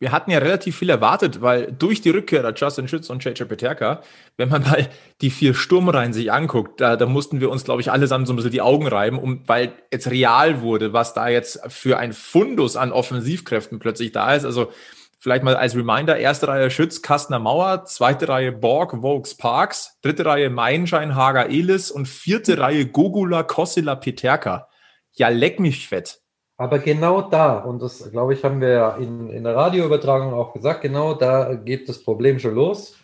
[0.00, 4.02] Wir hatten ja relativ viel erwartet, weil durch die Rückkehrer Justin Schütz und JJ Peterka,
[4.36, 4.88] wenn man mal
[5.20, 8.36] die vier Sturmreihen sich anguckt, da, da mussten wir uns, glaube ich, allesamt so ein
[8.36, 12.76] bisschen die Augen reiben, um, weil jetzt real wurde, was da jetzt für ein Fundus
[12.76, 14.44] an Offensivkräften plötzlich da ist.
[14.44, 14.70] Also
[15.18, 20.24] vielleicht mal als Reminder, erste Reihe Schütz, Kastner Mauer, zweite Reihe Borg, Vokes Parks, dritte
[20.24, 24.68] Reihe Meinschein, Hager Elis und vierte Reihe Gogula, Kossila, Peterka.
[25.12, 26.20] Ja, leck mich fett.
[26.56, 30.52] Aber genau da, und das glaube ich, haben wir ja in, in der Radioübertragung auch
[30.52, 32.96] gesagt, genau da geht das Problem schon los.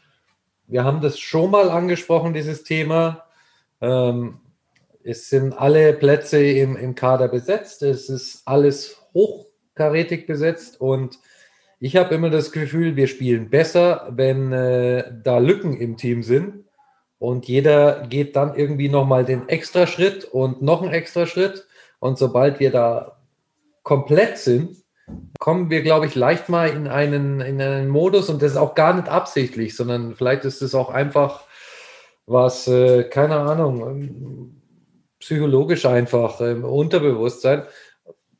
[0.66, 3.24] Wir haben das schon mal angesprochen, dieses Thema.
[3.80, 4.40] Ähm,
[5.04, 11.18] es sind alle Plätze im, im Kader besetzt, es ist alles hochkarätig besetzt und
[11.80, 16.64] ich habe immer das Gefühl, wir spielen besser, wenn äh, da Lücken im Team sind
[17.18, 21.66] und jeder geht dann irgendwie nochmal den extra Schritt und noch einen extra Schritt.
[21.98, 23.18] Und sobald wir da
[23.82, 24.76] komplett sind,
[25.38, 28.74] kommen wir, glaube ich, leicht mal in einen, in einen Modus und das ist auch
[28.74, 31.44] gar nicht absichtlich, sondern vielleicht ist es auch einfach
[32.26, 34.62] was, äh, keine Ahnung, ähm,
[35.18, 37.62] psychologisch einfach im ähm, Unterbewusstsein.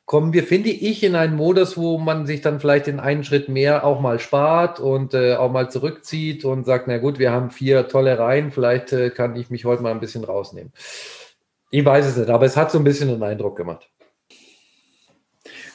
[0.06, 3.48] Kommen wir, finde ich, in einen Modus, wo man sich dann vielleicht in einen Schritt
[3.48, 7.50] mehr auch mal spart und äh, auch mal zurückzieht und sagt, na gut, wir haben
[7.50, 10.72] vier tolle Reihen, vielleicht äh, kann ich mich heute mal ein bisschen rausnehmen.
[11.70, 13.88] Ich weiß es nicht, aber es hat so ein bisschen einen Eindruck gemacht.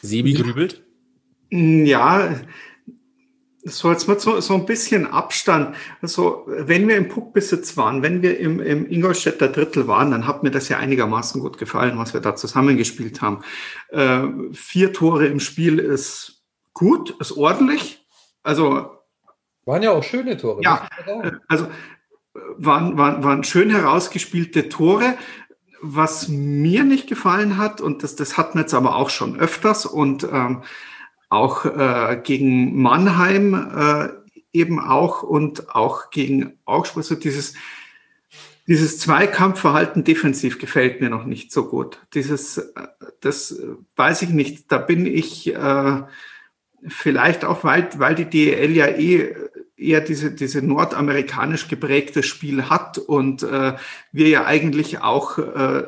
[0.01, 0.83] Sebi grübelt?
[1.49, 2.35] Ja,
[3.63, 5.75] so jetzt mit so, so ein bisschen Abstand.
[6.01, 10.43] Also, wenn wir im Puckbesitz waren, wenn wir im, im Ingolstädter Drittel waren, dann hat
[10.43, 13.41] mir das ja einigermaßen gut gefallen, was wir da zusammengespielt haben.
[13.89, 16.43] Äh, vier Tore im Spiel ist
[16.73, 18.05] gut, ist ordentlich.
[18.43, 18.91] Also.
[19.65, 20.61] Waren ja auch schöne Tore.
[20.63, 20.87] Ja,
[21.47, 21.67] also
[22.57, 25.15] waren, waren, waren schön herausgespielte Tore.
[25.81, 29.85] Was mir nicht gefallen hat, und das, das hatten wir jetzt aber auch schon öfters
[29.85, 30.63] und ähm,
[31.29, 34.09] auch äh, gegen Mannheim äh,
[34.51, 37.53] eben auch und auch gegen Augsburg, so dieses,
[38.67, 41.99] dieses Zweikampfverhalten defensiv gefällt mir noch nicht so gut.
[42.13, 42.87] Dieses, äh,
[43.21, 43.61] das
[43.95, 46.01] weiß ich nicht, da bin ich äh,
[46.87, 49.35] vielleicht auch, weil, weil die DEL ja eh
[49.79, 53.75] eher diese, diese nordamerikanisch geprägte Spiel hat und äh,
[54.11, 55.83] wir ja eigentlich auch äh,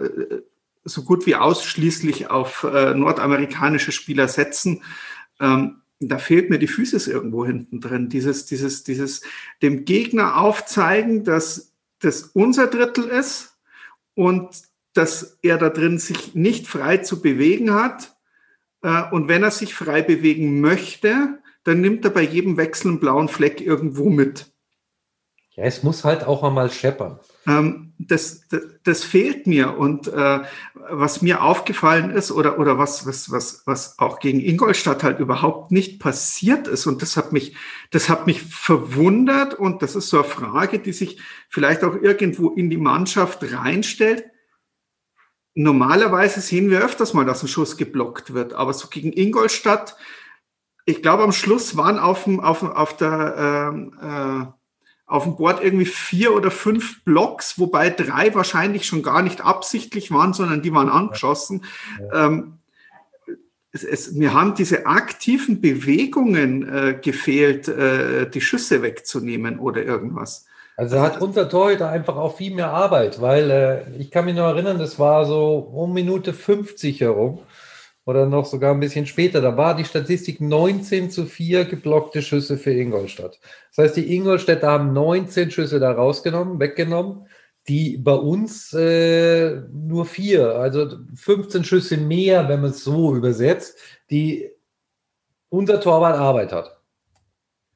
[0.84, 4.84] so gut wie ausschließlich auf äh, nordamerikanische Spieler setzen.
[5.42, 8.10] Ähm, da fehlt mir die Physis irgendwo hinten drin.
[8.10, 9.22] Dieses, dieses, dieses
[9.62, 13.58] dem Gegner aufzeigen, dass das unser Drittel ist
[14.16, 14.50] und
[14.94, 18.16] dass er da drin sich nicht frei zu bewegen hat.
[18.82, 23.00] Äh, und wenn er sich frei bewegen möchte, dann nimmt er bei jedem Wechsel einen
[23.00, 24.52] blauen Fleck irgendwo mit.
[25.62, 27.20] Ja, es muss halt auch einmal scheppern.
[27.46, 29.78] Ähm, das, das, das, fehlt mir.
[29.78, 30.40] Und äh,
[30.90, 35.72] was mir aufgefallen ist oder, oder was, was, was, was auch gegen Ingolstadt halt überhaupt
[35.72, 37.56] nicht passiert ist, und das hat mich,
[37.92, 42.50] das hat mich verwundert, und das ist so eine Frage, die sich vielleicht auch irgendwo
[42.50, 44.26] in die Mannschaft reinstellt.
[45.54, 49.96] Normalerweise sehen wir öfters mal, dass ein Schuss geblockt wird, aber so gegen Ingolstadt
[50.86, 54.61] ich glaube, am Schluss waren auf dem, auf, auf der, ähm, äh,
[55.12, 60.12] auf dem Board irgendwie vier oder fünf Blocks, wobei drei wahrscheinlich schon gar nicht absichtlich
[60.12, 61.66] waren, sondern die waren angeschossen.
[62.00, 62.28] Ja.
[62.28, 62.54] Ähm,
[63.74, 70.46] es, es, mir haben diese aktiven Bewegungen äh, gefehlt, äh, die Schüsse wegzunehmen oder irgendwas.
[70.78, 74.48] Also hat unser Torhüter einfach auch viel mehr Arbeit, weil äh, ich kann mich noch
[74.48, 77.40] erinnern, das war so um Minute 50 herum
[78.06, 82.58] oder noch sogar ein bisschen später, da war die Statistik 19 zu 4 geblockte Schüsse
[82.58, 83.40] für Ingolstadt.
[83.76, 87.28] Das heißt, die Ingolstädter haben 19 Schüsse da rausgenommen, weggenommen,
[87.68, 93.78] die bei uns äh, nur vier, also 15 Schüsse mehr, wenn man es so übersetzt,
[94.10, 94.50] die
[95.50, 96.81] unser Torwart Arbeit hat.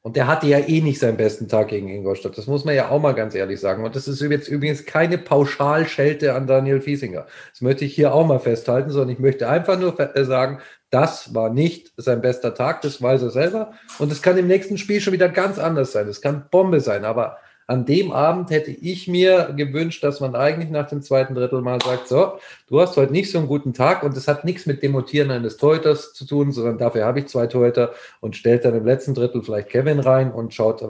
[0.05, 2.37] Und der hatte ja eh nicht seinen besten Tag gegen Ingolstadt.
[2.37, 3.83] Das muss man ja auch mal ganz ehrlich sagen.
[3.83, 7.25] Und das ist jetzt übrigens keine Pauschalschelte an Daniel Fiesinger.
[7.49, 10.59] Das möchte ich hier auch mal festhalten, sondern ich möchte einfach nur äh, sagen,
[10.91, 13.71] das war nicht sein bester Tag, das weiß er selber.
[13.97, 16.07] Und es kann im nächsten Spiel schon wieder ganz anders sein.
[16.07, 20.69] Es kann Bombe sein, aber an dem Abend hätte ich mir gewünscht, dass man eigentlich
[20.69, 22.33] nach dem zweiten Drittel mal sagt, so,
[22.67, 25.57] du hast heute nicht so einen guten Tag und es hat nichts mit Demontieren eines
[25.57, 29.41] Torhüters zu tun, sondern dafür habe ich zwei Torhüter und stellt dann im letzten Drittel
[29.41, 30.83] vielleicht Kevin rein und schaut,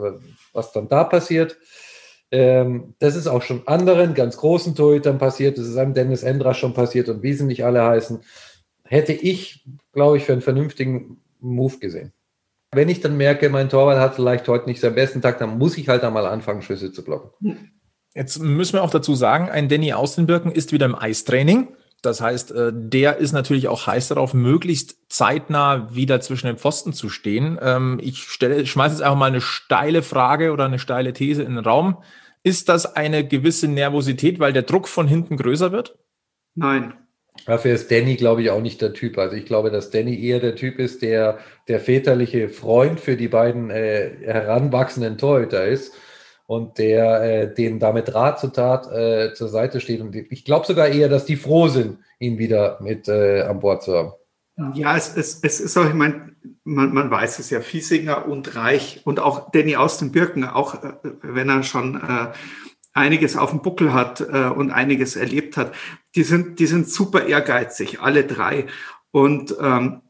[0.52, 1.56] was dann da passiert.
[2.30, 5.56] Ähm, das ist auch schon anderen ganz großen Torhütern passiert.
[5.58, 8.20] Das ist einem Dennis Endra schon passiert und wie sie nicht alle heißen.
[8.84, 12.12] Hätte ich, glaube ich, für einen vernünftigen Move gesehen.
[12.76, 15.76] Wenn ich dann merke, mein Torwart hat vielleicht heute nicht seinen besten Tag, dann muss
[15.76, 17.30] ich halt einmal anfangen, Schüsse zu blocken.
[18.14, 21.68] Jetzt müssen wir auch dazu sagen, ein Danny Austenbirken ist wieder im Eistraining.
[22.02, 26.92] Das heißt, äh, der ist natürlich auch heiß darauf, möglichst zeitnah wieder zwischen den Pfosten
[26.92, 27.58] zu stehen.
[27.60, 31.56] Ähm, ich stelle, schmeiße jetzt einfach mal eine steile Frage oder eine steile These in
[31.56, 32.02] den Raum.
[32.42, 35.98] Ist das eine gewisse Nervosität, weil der Druck von hinten größer wird?
[36.54, 36.94] Nein.
[37.44, 39.18] Dafür ist Danny, glaube ich, auch nicht der Typ.
[39.18, 43.28] Also ich glaube, dass Danny eher der Typ ist, der der väterliche Freund für die
[43.28, 45.94] beiden äh, heranwachsenden Torhüter ist
[46.46, 50.00] und der äh, denen damit Rat zu Tat äh, zur Seite steht.
[50.00, 53.82] Und ich glaube sogar eher, dass die froh sind, ihn wieder mit äh, an Bord
[53.82, 54.12] zu haben.
[54.74, 58.56] Ja, es, es, es ist auch, ich meine, man, man weiß es ja, Fiesinger und
[58.56, 62.28] Reich und auch Danny aus den Birken, auch äh, wenn er schon äh,
[62.96, 65.74] einiges auf dem Buckel hat äh, und einiges erlebt hat,
[66.14, 68.66] die sind, die sind super ehrgeizig, alle drei.
[69.10, 70.02] Und ähm,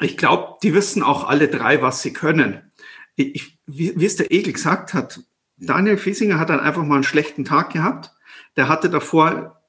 [0.00, 2.72] ich glaube, die wissen auch alle drei, was sie können.
[3.16, 5.20] Ich, wie, wie es der Egel gesagt hat,
[5.56, 8.12] Daniel Fiesinger hat dann einfach mal einen schlechten Tag gehabt.
[8.56, 9.62] Der hatte davor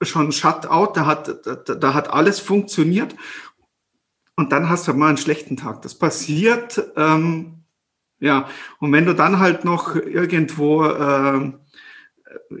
[0.00, 3.16] schon Shutout, da hat, da, da hat alles funktioniert.
[4.36, 5.82] Und dann hast du mal einen schlechten Tag.
[5.82, 7.64] Das passiert, ähm,
[8.20, 8.48] ja.
[8.78, 11.52] Und wenn du dann halt noch irgendwo äh,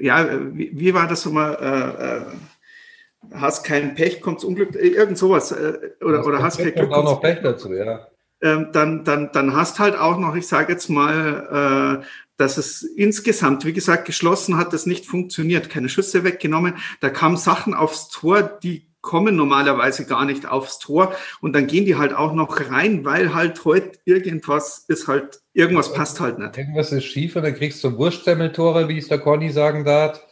[0.00, 1.56] ja, wie, wie war das nochmal?
[1.60, 5.52] Äh, äh, hast kein Pech, kommt's Unglück, äh, irgend sowas.
[5.52, 6.92] Äh, oder, oder hast kein Glück.
[6.92, 8.08] auch noch Pech dazu, ja.
[8.40, 12.06] Ähm, dann, dann, dann hast halt auch noch, ich sage jetzt mal, äh,
[12.36, 15.70] dass es insgesamt, wie gesagt, geschlossen hat, das nicht funktioniert.
[15.70, 16.74] Keine Schüsse weggenommen.
[17.00, 21.84] Da kamen Sachen aufs Tor, die kommen normalerweise gar nicht aufs Tor und dann gehen
[21.84, 26.56] die halt auch noch rein, weil halt heute irgendwas ist halt, irgendwas passt halt nicht.
[26.56, 30.24] Irgendwas ist schief und dann kriegst du Wurstsemmeltore, wie es der Conny sagen darf.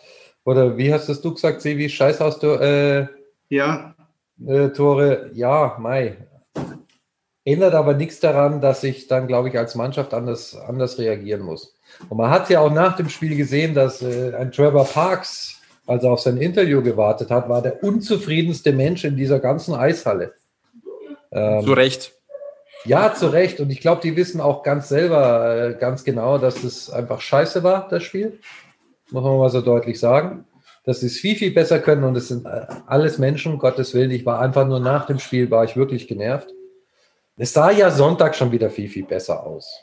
[0.44, 1.88] Oder wie hast das du gesagt, Sevi?
[1.88, 3.06] Scheißhaus, äh,
[3.50, 3.94] ja.
[4.46, 6.16] Äh, Tore, ja, Mai.
[7.44, 11.74] Ändert aber nichts daran, dass ich dann, glaube ich, als Mannschaft anders, anders reagieren muss.
[12.08, 16.04] Und man hat ja auch nach dem Spiel gesehen, dass äh, ein Trevor Parks als
[16.04, 20.34] er auf sein Interview gewartet hat, war der unzufriedenste Mensch in dieser ganzen Eishalle.
[21.32, 22.12] Ähm, zu Recht.
[22.84, 23.60] Ja, zu Recht.
[23.60, 27.62] Und ich glaube, die wissen auch ganz selber, äh, ganz genau, dass es einfach scheiße
[27.62, 28.38] war, das Spiel.
[29.10, 30.44] Muss man mal so deutlich sagen.
[30.84, 34.10] Dass sie es viel, viel besser können und es sind äh, alles Menschen, Gottes Willen.
[34.10, 36.48] Ich war einfach nur nach dem Spiel, war ich wirklich genervt.
[37.36, 39.80] Es sah ja Sonntag schon wieder viel, viel besser aus.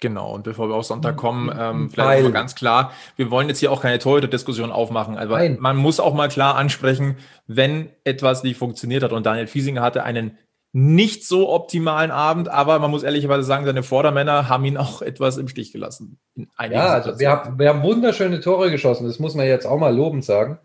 [0.00, 3.58] Genau, und bevor wir auf Sonntag kommen, ähm, vielleicht mal ganz klar, wir wollen jetzt
[3.58, 5.56] hier auch keine Torhüter-Diskussion aufmachen, aber Nein.
[5.60, 7.16] man muss auch mal klar ansprechen,
[7.48, 10.38] wenn etwas nicht funktioniert hat und Daniel Fiesinger hatte einen
[10.72, 15.38] nicht so optimalen Abend, aber man muss ehrlicherweise sagen, seine Vordermänner haben ihn auch etwas
[15.38, 16.18] im Stich gelassen.
[16.36, 19.94] ja, also wir, haben, wir haben wunderschöne Tore geschossen, das muss man jetzt auch mal
[19.94, 20.58] lobend sagen.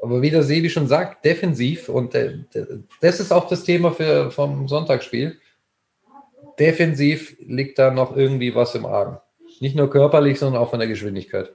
[0.00, 2.38] Aber wie der Sebi schon sagt, defensiv und äh,
[3.00, 5.38] das ist auch das Thema für, vom Sonntagsspiel
[6.58, 9.18] defensiv liegt da noch irgendwie was im Argen.
[9.60, 11.54] Nicht nur körperlich, sondern auch von der Geschwindigkeit.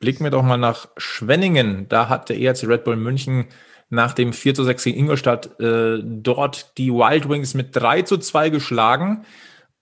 [0.00, 1.88] Blicken wir doch mal nach Schwenningen.
[1.88, 3.46] Da hat der ERC Red Bull München
[3.90, 8.18] nach dem 4 zu 6 gegen Ingolstadt äh, dort die Wild Wings mit 3 zu
[8.18, 9.24] 2 geschlagen.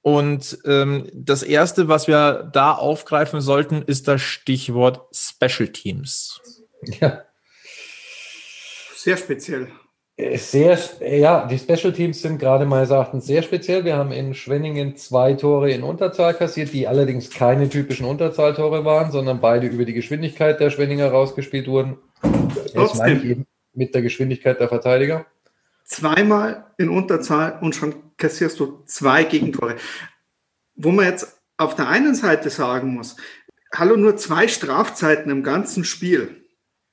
[0.03, 6.40] Und ähm, das Erste, was wir da aufgreifen sollten, ist das Stichwort Special Teams.
[7.01, 7.23] Ja.
[8.97, 9.68] Sehr speziell.
[10.37, 13.85] Sehr, ja, die Special Teams sind gerade meines Erachtens sehr speziell.
[13.85, 19.11] Wir haben in Schwenningen zwei Tore in Unterzahl kassiert, die allerdings keine typischen Unterzahltore waren,
[19.11, 21.98] sondern beide über die Geschwindigkeit der Schwenninger rausgespielt wurden.
[23.06, 25.26] Eben mit der Geschwindigkeit der Verteidiger.
[25.85, 29.76] Zweimal in Unterzahl und schon kassierst du zwei Gegentore.
[30.74, 33.16] Wo man jetzt auf der einen Seite sagen muss,
[33.74, 36.44] hallo, nur zwei Strafzeiten im ganzen Spiel.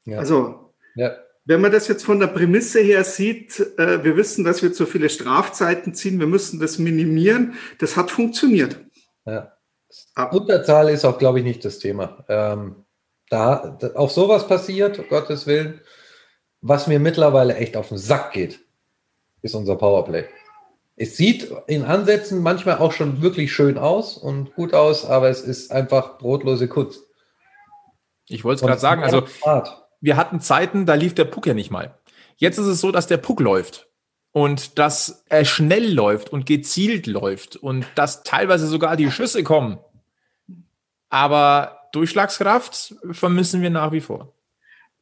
[0.05, 0.19] Ja.
[0.19, 1.11] Also, ja
[1.49, 4.85] wenn man das jetzt von der Prämisse her sieht, äh, wir wissen, dass wir zu
[4.85, 8.79] viele Strafzeiten ziehen, wir müssen das minimieren, das hat funktioniert.
[9.25, 9.51] Ja.
[10.13, 10.25] Ah.
[10.25, 12.23] Unterzahl ist auch, glaube ich, nicht das Thema.
[12.29, 12.85] Ähm,
[13.31, 15.81] da, da auch sowas passiert, um Gottes Willen.
[16.61, 18.59] Was mir mittlerweile echt auf den Sack geht,
[19.41, 20.25] ist unser Powerplay.
[20.97, 25.41] es sieht in Ansätzen manchmal auch schon wirklich schön aus und gut aus, aber es
[25.41, 27.07] ist einfach brotlose Kunst.
[28.27, 29.23] Ich wollte es gerade sagen, also
[30.01, 31.97] wir hatten Zeiten, da lief der Puck ja nicht mal.
[32.37, 33.87] Jetzt ist es so, dass der Puck läuft
[34.31, 39.79] und dass er schnell läuft und gezielt läuft und dass teilweise sogar die Schüsse kommen.
[41.09, 44.33] Aber Durchschlagskraft vermissen wir nach wie vor.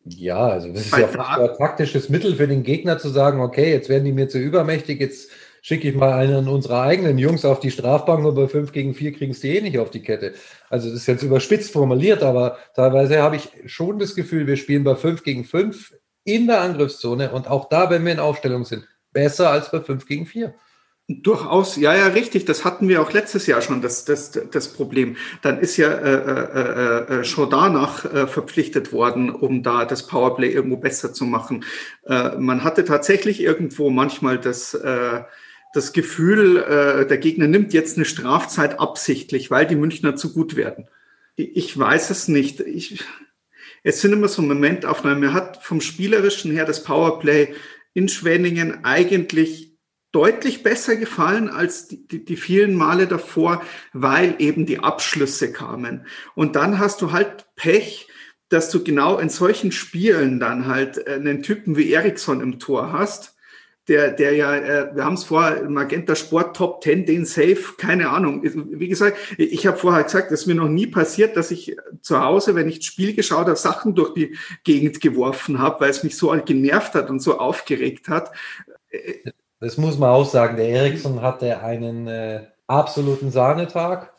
[0.06, 3.72] Ja, also das ist ja fast ein taktisches Mittel für den Gegner zu sagen, okay,
[3.72, 5.30] jetzt werden die mir zu übermächtig, jetzt
[5.68, 9.11] schicke ich mal einen unserer eigenen Jungs auf die Strafbank und bei 5 gegen 4
[9.11, 10.34] kriegen sie eh nicht auf die Kette.
[10.70, 14.86] Also das ist jetzt überspitzt formuliert, aber teilweise habe ich schon das Gefühl, wir spielen
[14.86, 15.93] bei 5 gegen 5
[16.24, 20.05] in der Angriffszone und auch da, wenn wir in Aufstellung sind, besser als bei 5
[20.05, 20.55] gegen 4.
[21.09, 22.45] Durchaus, ja, ja, richtig.
[22.45, 25.18] Das hatten wir auch letztes Jahr schon, das, das, das Problem.
[25.41, 30.49] Dann ist ja äh, äh, äh, schon danach äh, verpflichtet worden, um da das Powerplay
[30.49, 31.65] irgendwo besser zu machen.
[32.05, 35.24] Äh, man hatte tatsächlich irgendwo manchmal das, äh,
[35.74, 40.55] das Gefühl, äh, der Gegner nimmt jetzt eine Strafzeit absichtlich, weil die Münchner zu gut
[40.55, 40.88] werden.
[41.36, 42.61] Ich weiß es nicht.
[42.61, 43.03] Ich,
[43.84, 45.20] es sind immer so Momentaufnahmen.
[45.20, 47.53] Mir hat vom Spielerischen her das Powerplay
[47.93, 49.68] in Schwenningen eigentlich
[50.11, 53.61] deutlich besser gefallen als die, die, die, vielen Male davor,
[53.93, 56.07] weil eben die Abschlüsse kamen.
[56.34, 58.07] Und dann hast du halt Pech,
[58.49, 63.37] dass du genau in solchen Spielen dann halt einen Typen wie Eriksson im Tor hast,
[63.88, 68.10] der, der ja, äh, wir haben es vorher, Magenta Sport Top 10, den Safe, keine
[68.10, 68.42] Ahnung.
[68.44, 72.22] Wie gesagt, ich habe vorher gesagt, es ist mir noch nie passiert, dass ich zu
[72.22, 76.04] Hause, wenn ich das Spiel geschaut habe, Sachen durch die Gegend geworfen habe, weil es
[76.04, 78.32] mich so genervt hat und so aufgeregt hat.
[79.60, 80.58] Das muss man auch sagen.
[80.58, 84.14] Der Eriksson hatte einen äh, absoluten Sahnetag.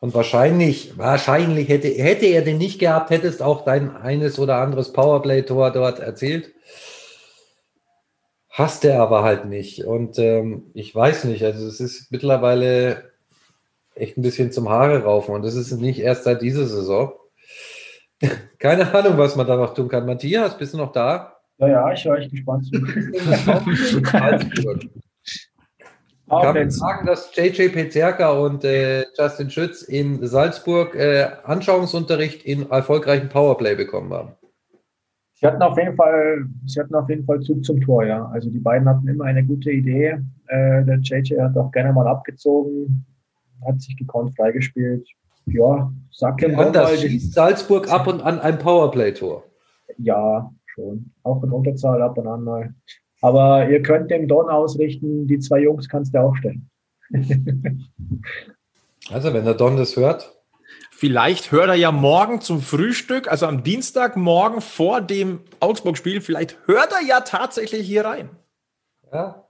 [0.00, 4.92] Und wahrscheinlich, wahrscheinlich hätte, hätte er den nicht gehabt, hättest auch dein eines oder anderes
[4.92, 6.52] Powerplay-Tor dort erzählt.
[8.54, 9.84] Hast er aber halt nicht.
[9.84, 13.10] Und ähm, ich weiß nicht, also es ist mittlerweile
[13.96, 15.34] echt ein bisschen zum Haare raufen.
[15.34, 17.14] Und das ist nicht erst seit dieser Saison.
[18.60, 20.06] Keine Ahnung, was man da noch tun kann.
[20.06, 21.36] Matthias, bist du noch da?
[21.58, 22.76] Ja, ja, ich höre euch gespannt zu.
[26.26, 32.44] Ich kann man sagen, dass JJ Pezerka und äh, Justin Schütz in Salzburg äh, Anschauungsunterricht
[32.44, 34.32] in erfolgreichen Powerplay bekommen haben.
[35.44, 38.24] Sie hatten auf jeden Fall, sie hatten auf jeden Fall Zug zum Tor, ja.
[38.28, 40.18] Also die beiden hatten immer eine gute Idee.
[40.46, 43.04] Äh, der JJ hat auch gerne mal abgezogen,
[43.66, 45.06] hat sich gekonnt freigespielt.
[45.44, 49.44] Ja, sag ihm Anders schießt Salzburg ab und an ein Powerplay-Tor.
[49.98, 51.10] Ja, schon.
[51.24, 52.74] Auch in Unterzahl ab und an mal.
[53.20, 56.70] Aber ihr könnt dem Don ausrichten, die zwei Jungs kannst du aufstellen.
[59.10, 60.33] also, wenn der Don das hört.
[60.90, 66.92] Vielleicht hört er ja morgen zum Frühstück, also am Dienstagmorgen vor dem Augsburg-Spiel, vielleicht hört
[66.92, 68.30] er ja tatsächlich hier rein.
[69.12, 69.44] Ja.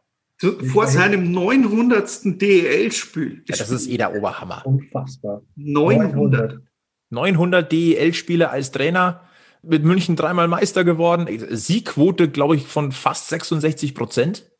[0.72, 2.40] vor seinem 900.
[2.40, 3.44] DEL-Spiel.
[3.46, 4.66] Ja, das ist eh der Oberhammer.
[4.66, 5.42] Unfassbar.
[5.54, 6.60] 900.
[7.10, 9.22] 900 DEL-Spiele als Trainer
[9.62, 11.28] mit München dreimal Meister geworden.
[11.50, 14.50] Siegquote, glaube ich, von fast 66 Prozent.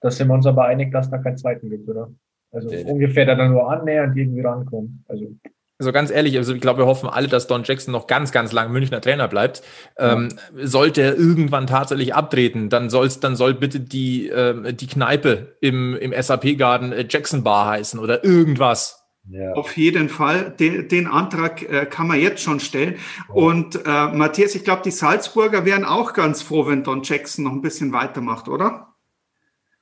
[0.00, 2.12] Da sind wir uns aber einig, dass da keinen zweiten gibt, oder?
[2.52, 2.86] Also ja.
[2.86, 4.90] ungefähr, der dann nur annähernd irgendwie rankommt.
[5.08, 5.34] Also.
[5.80, 8.50] Also ganz ehrlich, also ich glaube, wir hoffen alle, dass Don Jackson noch ganz, ganz
[8.50, 9.62] lang Münchner Trainer bleibt.
[9.96, 10.14] Ja.
[10.14, 15.56] Ähm, sollte er irgendwann tatsächlich abtreten, dann soll's, dann soll bitte die, äh, die Kneipe
[15.60, 18.98] im, im SAP-Garden äh, Jackson Bar heißen oder irgendwas.
[19.30, 19.52] Ja.
[19.52, 20.54] Auf jeden Fall.
[20.58, 22.96] Den, den Antrag äh, kann man jetzt schon stellen.
[23.32, 23.46] Oh.
[23.46, 27.52] Und äh, Matthias, ich glaube, die Salzburger wären auch ganz froh, wenn Don Jackson noch
[27.52, 28.87] ein bisschen weitermacht, oder?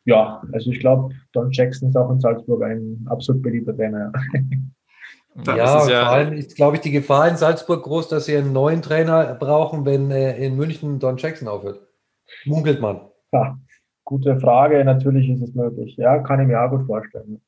[0.06, 4.12] Ja, also ich glaube, Don Jackson ist auch in Salzburg ein absolut beliebter Trainer.
[5.46, 8.52] ja, ja, vor allem ist, glaube ich, die Gefahr in Salzburg groß, dass sie einen
[8.52, 11.80] neuen Trainer brauchen, wenn äh, in München Don Jackson aufhört.
[12.44, 13.00] Munkelt man.
[13.32, 13.58] Ja,
[14.04, 14.84] gute Frage.
[14.84, 15.96] Natürlich ist es möglich.
[15.96, 17.40] Ja, kann ich mir auch gut vorstellen.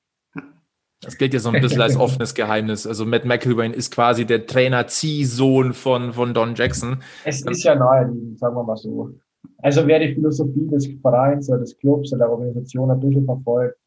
[1.01, 2.85] Das gilt ja so ein bisschen als offenes Geheimnis.
[2.85, 6.99] Also Matt McElwain ist quasi der Trainer-Ziehsohn von, von Don Jackson.
[7.25, 9.13] Es ist ja naheliegend, sagen wir mal so.
[9.61, 13.79] Also wer die Philosophie des Vereins oder des Clubs oder der Organisation ein bisschen verfolgt,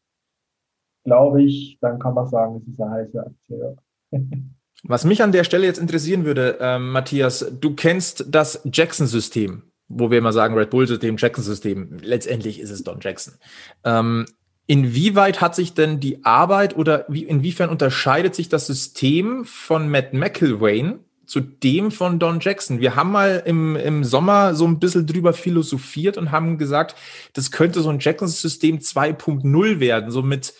[1.04, 3.76] glaube ich, dann kann man sagen, es ist eine heiße Aktie.
[4.84, 10.10] Was mich an der Stelle jetzt interessieren würde, äh, Matthias, du kennst das Jackson-System, wo
[10.10, 11.98] wir immer sagen Red Bull-System, Jackson-System.
[12.02, 13.34] Letztendlich ist es Don Jackson.
[13.84, 14.26] Ähm,
[14.66, 20.14] Inwieweit hat sich denn die Arbeit oder wie, inwiefern unterscheidet sich das System von Matt
[20.14, 21.00] McIlwain
[21.32, 22.80] zu dem von Don Jackson?
[22.80, 26.94] Wir haben mal im, im Sommer so ein bisschen drüber philosophiert und haben gesagt,
[27.32, 30.52] das könnte so ein Jackson-System 2.0 werden, so mit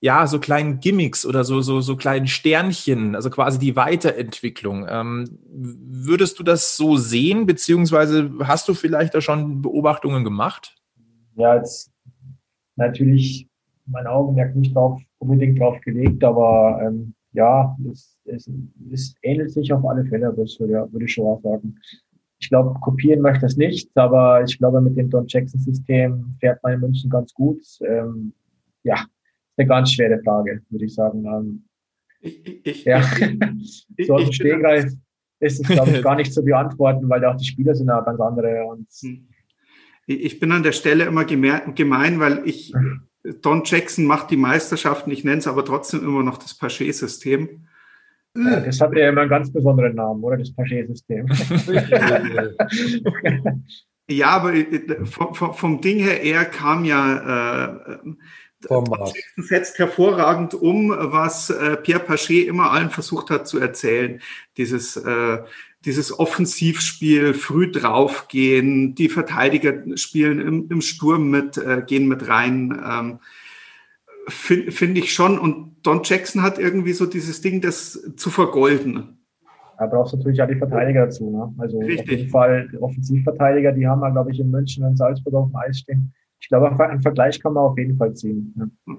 [0.00, 4.84] ja, so kleinen Gimmicks oder so, so, so kleinen Sternchen, also quasi die Weiterentwicklung.
[4.88, 10.74] Ähm, würdest du das so sehen, beziehungsweise hast du vielleicht da schon Beobachtungen gemacht?
[11.36, 11.92] Ja, jetzt
[12.74, 13.46] natürlich
[13.86, 18.50] mein Augenmerk nicht drauf, unbedingt drauf gelegt, aber ähm, ja, es, es,
[18.90, 21.78] es ähnelt sich auf alle Fälle, das würde, ich schon auch sagen.
[22.38, 26.74] Ich glaube, kopieren möchte es nicht, aber ich glaube, mit dem Don Jackson-System fährt man
[26.74, 27.62] in München ganz gut.
[27.80, 28.32] Ähm,
[28.82, 29.04] ja,
[29.56, 31.24] eine ganz schwere Frage, würde ich sagen.
[31.24, 31.64] Ähm,
[32.20, 33.00] ich, ich, ja.
[33.58, 34.92] ich, so aus dem Stegreif
[35.40, 38.20] ist es, glaube ich, gar nicht zu beantworten, weil auch die Spieler sind ja ganz
[38.20, 38.64] andere.
[38.66, 39.28] Und hm.
[40.06, 42.72] ich bin an der Stelle immer gemein, weil ich,
[43.42, 47.66] Don Jackson macht die Meisterschaften, ich nenne es aber trotzdem immer noch das Paget-System.
[48.36, 50.36] Ja, das hat ja immer einen ganz besonderen Namen, oder?
[50.36, 51.26] Das Paget-System.
[54.08, 57.98] ja, aber äh, vom, vom, Ding her, er kam ja äh,
[58.66, 59.12] Format.
[59.36, 64.20] setzt hervorragend um, was äh, Pierre Paget immer allen versucht hat zu erzählen.
[64.56, 65.38] Dieses, äh,
[65.86, 72.78] dieses Offensivspiel, früh draufgehen, die Verteidiger spielen im, im Sturm mit, äh, gehen mit rein.
[72.84, 73.18] Ähm,
[74.28, 75.38] Finde find ich schon.
[75.38, 79.18] Und Don Jackson hat irgendwie so dieses Ding, das zu vergolden.
[79.78, 81.30] Da brauchst du natürlich auch die Verteidiger dazu.
[81.30, 81.54] Ne?
[81.58, 82.00] Also Richtig.
[82.00, 85.56] auf jeden Fall Offensivverteidiger, die haben wir, glaube ich, in München und Salzburg auf dem
[85.56, 88.54] Eis stehen ich glaube, einen Vergleich kann man auf jeden Fall ziehen.
[88.56, 88.94] Ja.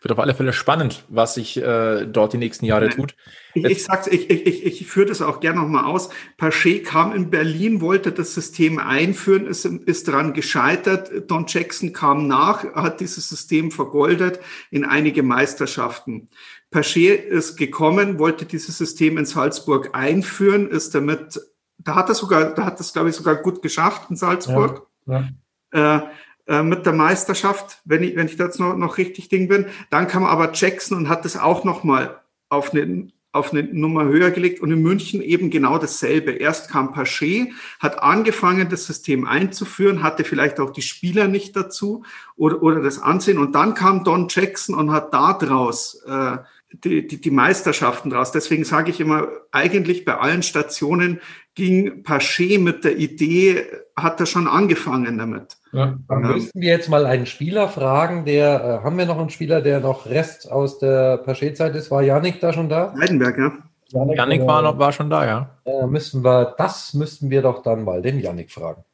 [0.00, 3.16] Wird auf alle Fälle spannend, was sich äh, dort die nächsten Jahre tut.
[3.54, 6.10] Ich, ich sag's, ich, ich, ich, ich führe das auch gerne nochmal aus.
[6.36, 11.28] Pache kam in Berlin, wollte das System einführen, ist, ist daran gescheitert.
[11.28, 14.38] Don Jackson kam nach, hat dieses System vergoldet
[14.70, 16.28] in einige Meisterschaften.
[16.70, 21.40] Pache ist gekommen, wollte dieses System in Salzburg einführen, ist damit,
[21.78, 24.86] da hat er sogar, da hat das, glaube ich, sogar gut geschafft in Salzburg.
[25.06, 25.28] Ja,
[25.74, 25.96] ja.
[25.96, 26.02] Äh,
[26.48, 29.66] äh, mit der Meisterschaft, wenn ich, wenn ich da jetzt noch, noch richtig Ding bin.
[29.90, 34.30] Dann kam aber Jackson und hat das auch nochmal auf eine, auf eine Nummer höher
[34.30, 36.32] gelegt und in München eben genau dasselbe.
[36.32, 42.04] Erst kam Paché, hat angefangen, das System einzuführen, hatte vielleicht auch die Spieler nicht dazu
[42.34, 46.38] oder, oder das Ansehen und dann kam Don Jackson und hat da draus äh,
[46.72, 48.32] die, die, die Meisterschaften draus.
[48.32, 51.20] Deswegen sage ich immer, eigentlich bei allen Stationen
[51.54, 55.57] ging Paché mit der Idee, hat er schon angefangen damit.
[55.72, 55.98] Ja.
[56.08, 59.60] Dann müssten wir jetzt mal einen Spieler fragen, der, äh, haben wir noch einen Spieler,
[59.60, 61.90] der noch Rest aus der Paché-Zeit ist?
[61.90, 62.94] War Janik da schon da?
[62.98, 63.52] Heidenberg, ja.
[63.90, 65.50] Janik, Janik war, noch, war schon da, ja.
[65.64, 68.84] Äh, müssen wir, das müssten wir doch dann mal den Janik fragen.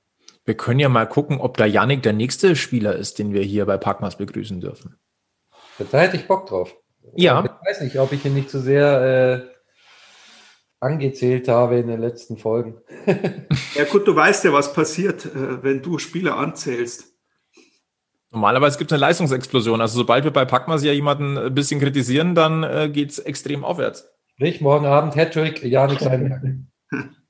[0.44, 3.66] Wir können ja mal gucken, ob der Janik der nächste Spieler ist, den wir hier
[3.66, 4.96] bei Parkmas begrüßen dürfen.
[5.90, 6.76] Da hätte ich Bock drauf.
[7.16, 7.44] Ja.
[7.44, 9.53] Ich weiß nicht, ob ich ihn nicht zu so sehr äh,
[10.84, 12.76] angezählt habe in den letzten Folgen.
[13.74, 17.14] ja gut, du weißt ja, was passiert, äh, wenn du Spieler anzählst.
[18.30, 19.80] Normalerweise gibt es eine Leistungsexplosion.
[19.80, 23.64] Also sobald wir bei Packmas ja jemanden ein bisschen kritisieren, dann äh, geht es extrem
[23.64, 24.08] aufwärts.
[24.34, 26.68] Sprich, morgen Abend Hattrick, ja nicht sein.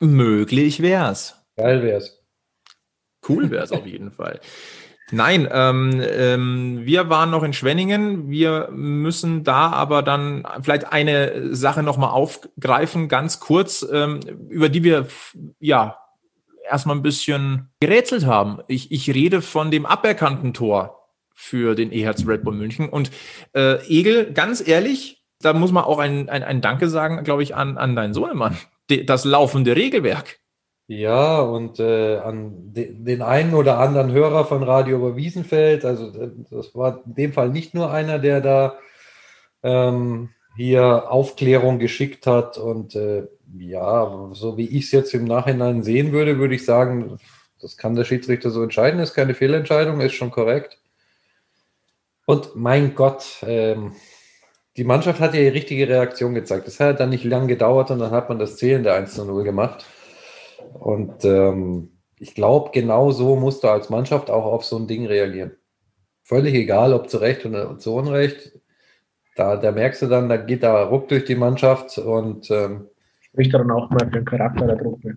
[0.00, 1.46] Möglich wär's.
[1.56, 2.24] Geil wär's.
[3.28, 4.40] Cool wär's auf jeden Fall.
[5.10, 8.30] Nein, ähm, ähm, wir waren noch in Schwenningen.
[8.30, 14.82] Wir müssen da aber dann vielleicht eine Sache nochmal aufgreifen, ganz kurz, ähm, über die
[14.82, 15.06] wir
[15.60, 15.98] ja
[16.68, 18.60] erstmal ein bisschen gerätselt haben.
[18.66, 22.88] Ich, ich rede von dem aberkannten Tor für den EHZ Red Bull München.
[22.88, 23.10] Und
[23.54, 27.54] äh, Egel, ganz ehrlich, da muss man auch ein, ein, ein Danke sagen, glaube ich,
[27.54, 28.56] an, an deinen Sohnemann.
[29.06, 30.38] Das laufende Regelwerk.
[30.86, 36.30] Ja, und äh, an de den einen oder anderen Hörer von Radio Oberwiesenfeld, also äh,
[36.50, 38.76] das war in dem Fall nicht nur einer, der da
[39.62, 42.58] ähm, hier Aufklärung geschickt hat.
[42.58, 43.26] Und äh,
[43.58, 47.18] ja, so wie ich es jetzt im Nachhinein sehen würde, würde ich sagen,
[47.60, 50.78] das kann der Schiedsrichter so entscheiden, ist keine Fehlentscheidung, ist schon korrekt.
[52.26, 53.92] Und mein Gott, ähm,
[54.76, 56.66] die Mannschaft hat ja die richtige Reaktion gezeigt.
[56.66, 59.24] Das hat dann nicht lang gedauert und dann hat man das Zählen der 1 zu
[59.24, 59.86] 0 gemacht.
[60.74, 65.06] Und ähm, ich glaube, genau so musst du als Mannschaft auch auf so ein Ding
[65.06, 65.52] reagieren.
[66.22, 68.58] Völlig egal, ob zu Recht oder zu Unrecht.
[69.36, 72.88] Da, da merkst du dann, da geht da Ruck durch die Mannschaft und ähm,
[73.20, 75.16] spricht dann auch mal für den Charakter der Truppe.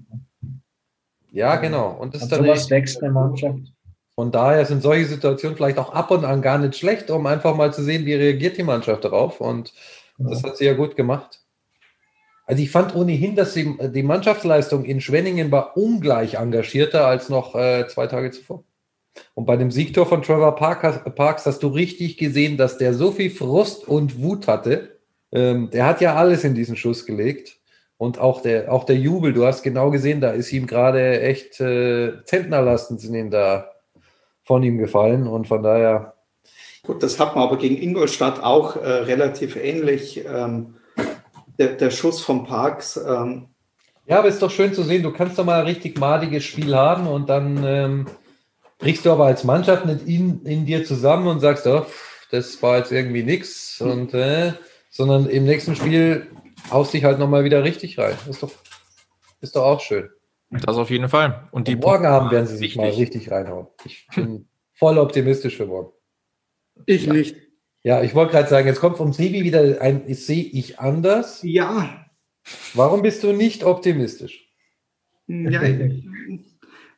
[1.31, 1.91] Ja, genau.
[1.91, 3.71] Und das ist dann sowas wächst der Mannschaft.
[4.15, 7.55] Von daher sind solche Situationen vielleicht auch ab und an gar nicht schlecht, um einfach
[7.55, 9.39] mal zu sehen, wie reagiert die Mannschaft darauf.
[9.39, 9.71] Und
[10.17, 10.29] ja.
[10.29, 11.41] das hat sie ja gut gemacht.
[12.47, 17.55] Also ich fand ohnehin, dass die, die Mannschaftsleistung in Schwenningen war ungleich engagierter als noch
[17.55, 18.63] äh, zwei Tage zuvor.
[19.33, 23.31] Und bei dem Siegtor von Trevor Parks hast du richtig gesehen, dass der so viel
[23.31, 24.97] Frust und Wut hatte.
[25.33, 27.59] Ähm, der hat ja alles in diesen Schuss gelegt.
[27.97, 31.59] Und auch der, auch der Jubel, du hast genau gesehen, da ist ihm gerade echt
[31.59, 33.71] äh, Zentnerlasten sind ihm da
[34.43, 35.27] von ihm gefallen.
[35.27, 36.13] Und von daher.
[36.83, 40.23] Gut, das hat man aber gegen Ingolstadt auch äh, relativ ähnlich.
[40.25, 40.75] Ähm
[41.57, 42.97] der, der Schuss vom Parks.
[42.97, 43.47] Ähm.
[44.05, 46.75] Ja, aber ist doch schön zu sehen, du kannst doch mal ein richtig madiges Spiel
[46.75, 48.05] haben und dann ähm,
[48.79, 51.85] brichst du aber als Mannschaft nicht in, in dir zusammen und sagst, oh,
[52.31, 54.53] das war jetzt irgendwie nichts und äh,
[54.89, 56.27] sondern im nächsten Spiel
[56.71, 58.15] haust dich halt nochmal wieder richtig rein.
[58.29, 58.51] Ist doch,
[59.41, 60.09] ist doch auch schön.
[60.49, 61.47] Das auf jeden Fall.
[61.51, 63.67] Und die und morgen Abend werden sie sich mal richtig reinhauen.
[63.83, 65.91] Ich bin voll optimistisch für morgen.
[66.85, 67.13] Ich ja.
[67.13, 67.35] nicht.
[67.87, 71.39] Ja, ich wollte gerade sagen, jetzt kommt vom Sebi wieder ein Sehe ich anders.
[71.43, 72.05] Ja.
[72.73, 74.45] Warum bist du nicht optimistisch?
[75.27, 75.61] Ja,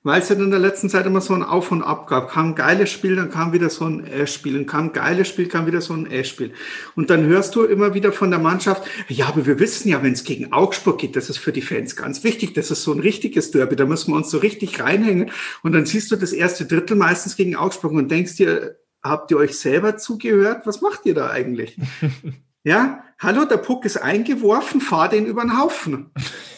[0.02, 2.32] weil es ja in der letzten Zeit immer so ein Auf und Ab gab.
[2.32, 4.58] Kam ein geiles Spiel, dann kam wieder so ein Äh-Spiel.
[4.58, 6.54] Und kam ein geiles Spiel, kam wieder so ein Äh-Spiel.
[6.96, 10.14] Und dann hörst du immer wieder von der Mannschaft, ja, aber wir wissen ja, wenn
[10.14, 12.56] es gegen Augsburg geht, das ist für die Fans ganz wichtig.
[12.56, 15.30] Das ist so ein richtiges Derby, da müssen wir uns so richtig reinhängen.
[15.62, 19.38] Und dann siehst du das erste Drittel meistens gegen Augsburg und denkst dir, habt ihr
[19.38, 20.66] euch selber zugehört?
[20.66, 21.78] Was macht ihr da eigentlich?
[22.66, 26.12] Ja, hallo, der Puck ist eingeworfen, fahr den über den Haufen.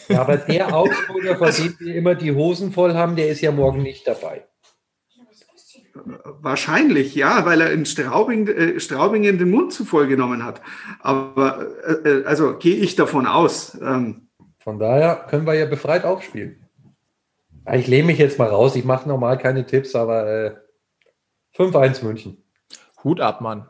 [0.08, 3.52] Ja, aber der Augsburger, von dem wir immer die Hosen voll haben, der ist ja
[3.52, 4.44] morgen nicht dabei.
[5.94, 10.60] Wahrscheinlich, ja, weil er in Straubing, äh, Straubingen den Mund zu voll genommen hat.
[11.00, 13.78] Aber äh, äh, also gehe ich davon aus.
[13.80, 14.28] Ähm,
[14.58, 16.66] Von daher können wir ja befreit aufspielen.
[17.72, 18.74] Ich lehne mich jetzt mal raus.
[18.74, 20.54] Ich mache normal keine Tipps, aber äh,
[21.56, 22.42] 5-1 München.
[23.04, 23.66] Hut ab, Mann.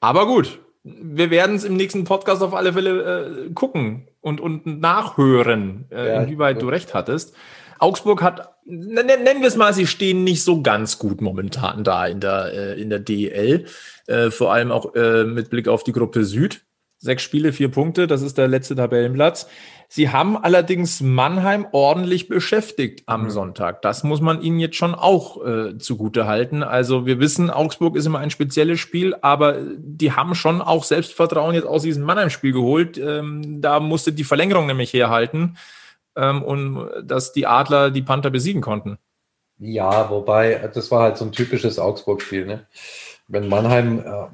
[0.00, 4.66] Aber gut, wir werden es im nächsten Podcast auf alle Fälle äh, gucken und, und
[4.66, 7.34] nachhören, äh, ja, inwieweit du recht hattest.
[7.78, 12.20] Augsburg hat, nennen wir es mal, sie stehen nicht so ganz gut momentan da in
[12.20, 13.66] der, äh, in der DEL.
[14.06, 16.64] Äh, vor allem auch äh, mit Blick auf die Gruppe Süd.
[17.00, 19.48] Sechs Spiele, vier Punkte, das ist der letzte Tabellenplatz.
[19.88, 23.30] Sie haben allerdings Mannheim ordentlich beschäftigt am mhm.
[23.30, 23.82] Sonntag.
[23.82, 26.62] Das muss man ihnen jetzt schon auch äh, zugute halten.
[26.62, 31.54] Also wir wissen, Augsburg ist immer ein spezielles Spiel, aber die haben schon auch Selbstvertrauen
[31.54, 32.98] jetzt aus diesem Mannheim-Spiel geholt.
[32.98, 35.56] Ähm, da musste die Verlängerung nämlich herhalten,
[36.18, 38.98] ähm, und dass die Adler die Panther besiegen konnten.
[39.58, 42.46] Ja, wobei, das war halt so ein typisches Augsburg-Spiel.
[42.46, 42.66] Ne?
[43.28, 44.26] Wenn Mannheim äh,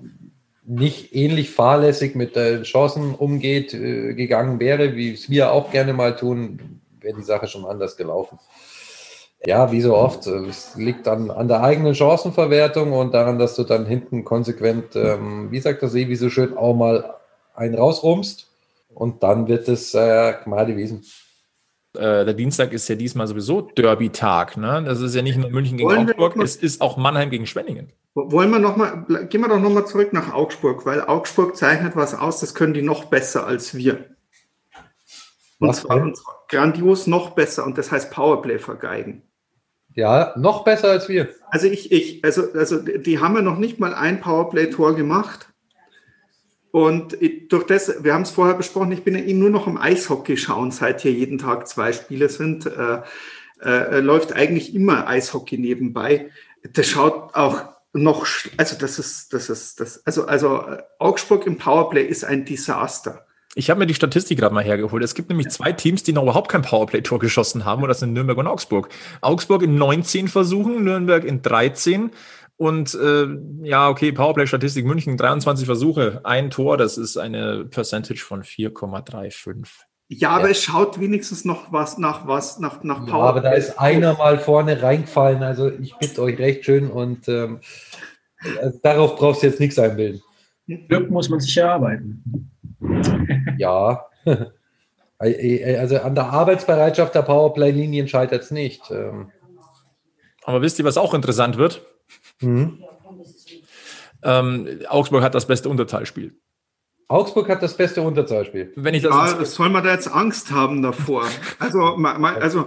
[0.67, 5.93] nicht ähnlich fahrlässig mit den Chancen umgeht, äh, gegangen wäre, wie es wir auch gerne
[5.93, 8.39] mal tun, wäre die Sache schon anders gelaufen.
[9.47, 13.57] Ja, wie so oft, äh, es liegt dann an der eigenen Chancenverwertung und daran, dass
[13.57, 17.15] du dann hinten konsequent, ähm, wie sagt der wie so schön, auch mal
[17.55, 18.49] einen rausrumst
[18.95, 21.05] und dann wird es äh, Gmade Wiesen.
[21.95, 24.57] Äh, der Dienstag ist ja diesmal sowieso Derby-Tag.
[24.57, 24.82] Ne?
[24.84, 27.92] Das ist ja nicht nur München gegen Wollen Augsburg, es ist auch Mannheim gegen Schwenningen.
[28.14, 31.97] Wollen wir noch mal, gehen wir doch noch mal zurück nach Augsburg, weil Augsburg zeichnet
[31.97, 34.05] was aus, das können die noch besser als wir.
[35.59, 39.22] Und was zwar, und zwar grandios noch besser und das heißt Powerplay vergeigen.
[39.95, 41.28] Ja, noch besser als wir.
[41.49, 45.54] Also ich, ich, also, also die haben ja noch nicht mal ein Powerplay-Tor gemacht.
[46.75, 47.16] Und
[47.51, 50.37] durch das, wir haben es vorher besprochen, ich bin ja eben nur noch im Eishockey
[50.37, 52.66] schauen, seit hier jeden Tag zwei Spiele sind.
[52.66, 53.03] Äh,
[53.62, 56.33] äh, läuft eigentlich immer Eishockey nebenbei.
[56.72, 57.62] Das schaut auch
[57.93, 62.45] noch, also das ist, das ist, das, also, also äh, Augsburg im Powerplay ist ein
[62.45, 63.25] Desaster.
[63.55, 65.05] Ich habe mir die Statistik gerade mal hergeholt.
[65.05, 68.12] Es gibt nämlich zwei Teams, die noch überhaupt kein Powerplay-Tor geschossen haben, und das sind
[68.12, 68.89] Nürnberg und Augsburg.
[69.20, 72.11] Augsburg in 19 Versuchen, Nürnberg in 13.
[72.57, 73.27] Und äh,
[73.63, 79.67] ja, okay, Powerplay-Statistik München, 23 Versuche, ein Tor, das ist eine Percentage von 4,35.
[80.09, 80.51] Ja, aber ja.
[80.51, 83.19] es schaut wenigstens noch was nach was, nach, nach Powerplay.
[83.19, 87.27] Ja, aber da ist einer mal vorne reingefallen, also ich bitte euch recht schön und
[87.29, 87.61] ähm,
[88.61, 90.23] also darauf brauchst du jetzt nichts einbilden.
[90.67, 92.51] Glück muss man sich erarbeiten.
[93.59, 94.07] Ja.
[95.17, 98.91] Also an der Arbeitsbereitschaft der Powerplay-Linien scheitert es nicht.
[98.91, 99.31] Ähm.
[100.43, 101.87] Aber wisst ihr, was auch interessant wird?
[102.45, 102.84] Mhm.
[104.22, 106.34] Ähm, Augsburg hat das beste Unterzahlspiel.
[107.09, 108.72] Augsburg hat das beste Unterzahlspiel.
[108.76, 111.26] Wenn ich das ja, soll man da jetzt Angst haben davor?
[111.59, 112.66] Also, also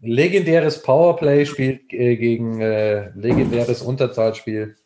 [0.00, 4.76] legendäres Powerplay-Spiel äh, gegen äh, legendäres Unterzahlspiel.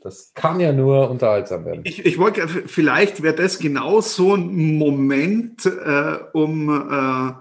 [0.00, 1.80] Das kann ja nur unterhaltsam werden.
[1.84, 7.32] Ich, ich wollte, vielleicht wäre das genau so ein Moment, äh, um äh,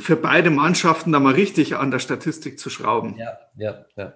[0.00, 3.16] für beide Mannschaften da mal richtig an der Statistik zu schrauben.
[3.18, 4.14] Ja, ja, ja.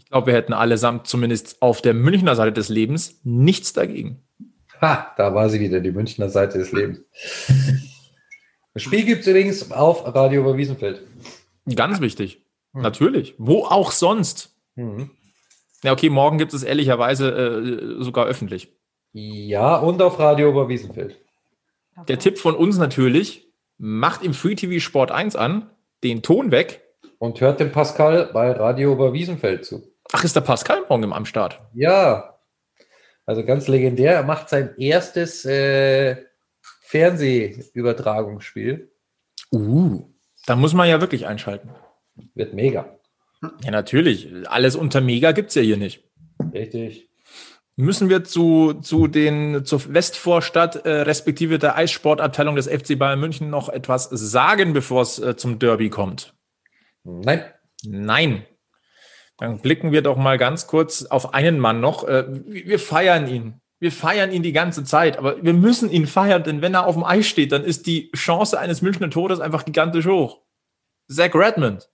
[0.00, 4.22] Ich glaube, wir hätten allesamt zumindest auf der Münchner Seite des Lebens nichts dagegen.
[4.80, 7.00] Ha, da war sie wieder, die Münchner Seite des Lebens.
[8.72, 11.02] Das Spiel gibt es übrigens auf Radio über Wiesenfeld.
[11.74, 12.40] Ganz wichtig.
[12.72, 12.80] Hm.
[12.80, 13.34] Natürlich.
[13.36, 14.56] Wo auch sonst.
[14.74, 15.10] Mhm.
[15.84, 18.72] Ja, okay, morgen gibt es ehrlicherweise äh, sogar öffentlich.
[19.12, 21.18] Ja, und auf Radio über Wiesenfeld.
[22.08, 25.68] Der Tipp von uns natürlich, macht im Free TV Sport 1 an,
[26.02, 26.82] den Ton weg.
[27.18, 29.89] Und hört dem Pascal bei Radio über Wiesenfeld zu.
[30.12, 31.60] Ach, ist der Pascal morgen am Start?
[31.72, 32.38] Ja,
[33.26, 34.14] also ganz legendär.
[34.14, 36.16] Er macht sein erstes äh,
[36.82, 38.90] Fernsehübertragungsspiel.
[39.52, 40.08] Uh,
[40.46, 41.70] da muss man ja wirklich einschalten.
[42.34, 42.98] Wird mega.
[43.62, 44.28] Ja, natürlich.
[44.48, 46.04] Alles unter Mega gibt es ja hier nicht.
[46.52, 47.08] Richtig.
[47.76, 53.48] Müssen wir zu, zu den, zur Westvorstadt, äh, respektive der Eissportabteilung des FC Bayern München
[53.48, 56.34] noch etwas sagen, bevor es äh, zum Derby kommt?
[57.04, 57.44] Nein.
[57.84, 58.44] Nein.
[59.40, 62.06] Dann blicken wir doch mal ganz kurz auf einen Mann noch.
[62.06, 63.60] Äh, wir feiern ihn.
[63.78, 66.94] Wir feiern ihn die ganze Zeit, aber wir müssen ihn feiern, denn wenn er auf
[66.94, 70.42] dem Eis steht, dann ist die Chance eines Münchner Todes einfach gigantisch hoch.
[71.08, 71.88] Zach Redmond.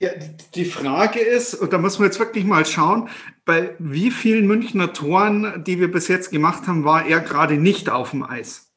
[0.00, 0.10] Ja,
[0.56, 3.08] die Frage ist, und da muss man jetzt wirklich mal schauen,
[3.44, 7.88] bei wie vielen Münchner Toren, die wir bis jetzt gemacht haben, war er gerade nicht
[7.88, 8.72] auf dem Eis?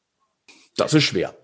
[0.76, 1.34] Das ist schwer.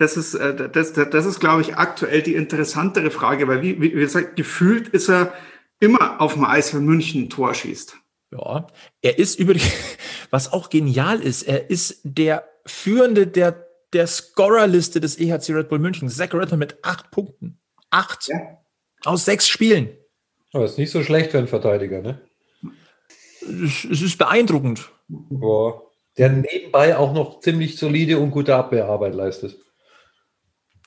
[0.00, 3.90] Das ist, äh, das, das ist, glaube ich, aktuell die interessantere Frage, weil, wie, wie
[3.90, 5.34] gesagt, gefühlt ist er
[5.78, 7.96] immer auf dem Eis, wenn München ein Tor schießt.
[8.32, 8.66] Ja,
[9.02, 9.60] er ist über die,
[10.30, 15.78] was auch genial ist, er ist der Führende der, der Scorerliste des EHC Red Bull
[15.78, 16.08] München.
[16.08, 17.60] Zach Redmond mit acht Punkten.
[17.90, 18.28] Acht.
[18.28, 18.40] Ja.
[19.04, 19.90] Aus sechs Spielen.
[20.54, 22.22] Aber ist nicht so schlecht für einen Verteidiger, ne?
[23.42, 24.90] Es, es ist beeindruckend.
[25.08, 25.82] Boah.
[26.16, 29.58] Der nebenbei auch noch ziemlich solide und gute Abwehrarbeit leistet.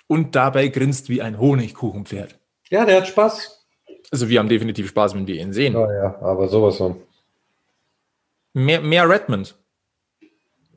[0.08, 2.38] Und dabei grinst wie ein Honigkuchenpferd.
[2.70, 3.66] Ja, der hat Spaß.
[4.12, 5.74] Also wir haben definitiv Spaß, wenn wir ihn sehen.
[5.74, 6.98] Ja, ja, aber sowas von.
[8.54, 9.56] Mehr, mehr Redmond.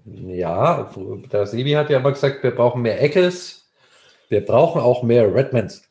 [0.05, 0.91] Ja,
[1.33, 3.69] der Sebi hat ja immer gesagt, wir brauchen mehr Eckels.
[4.29, 5.83] Wir brauchen auch mehr Redmonds.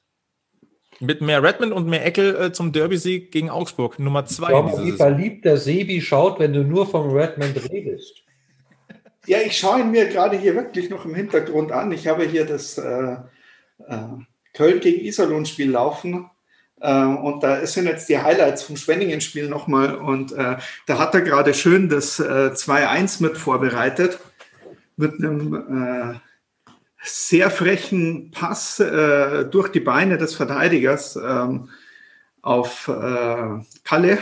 [0.99, 4.51] Mit mehr Redmond und mehr Eckel äh, zum Derby-Sieg gegen Augsburg, Nummer zwei.
[4.51, 8.23] Schau mal, wie verliebt der Sebi schaut, wenn du nur vom Redmond redest.
[9.27, 11.91] Ja, ich schaue ihn mir gerade hier wirklich noch im Hintergrund an.
[11.91, 13.17] Ich habe hier das äh,
[13.87, 13.97] äh,
[14.53, 16.29] Köln gegen Iserlohn-Spiel laufen.
[16.79, 19.95] Äh, und da sind jetzt die Highlights vom Schwenningen-Spiel nochmal.
[19.95, 24.19] Und äh, da hat er gerade schön das 2-1 mit vorbereitet.
[24.97, 26.21] Mit einem
[27.05, 31.69] sehr frechen Pass äh, durch die Beine des Verteidigers ähm,
[32.41, 34.17] auf äh, Kalle.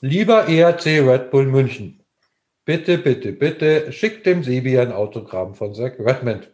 [0.00, 1.95] Lieber ERC Red Bull München,
[2.66, 6.52] bitte, bitte, bitte schickt dem Sebi ein Autogramm von Zach Redmond.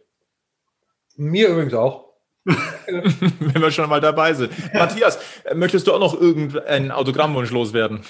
[1.17, 2.13] Mir übrigens auch.
[2.45, 4.51] Wenn wir schon mal dabei sind.
[4.73, 4.79] Ja.
[4.79, 5.19] Matthias,
[5.53, 8.01] möchtest du auch noch irgendeinen Autogrammwunsch loswerden?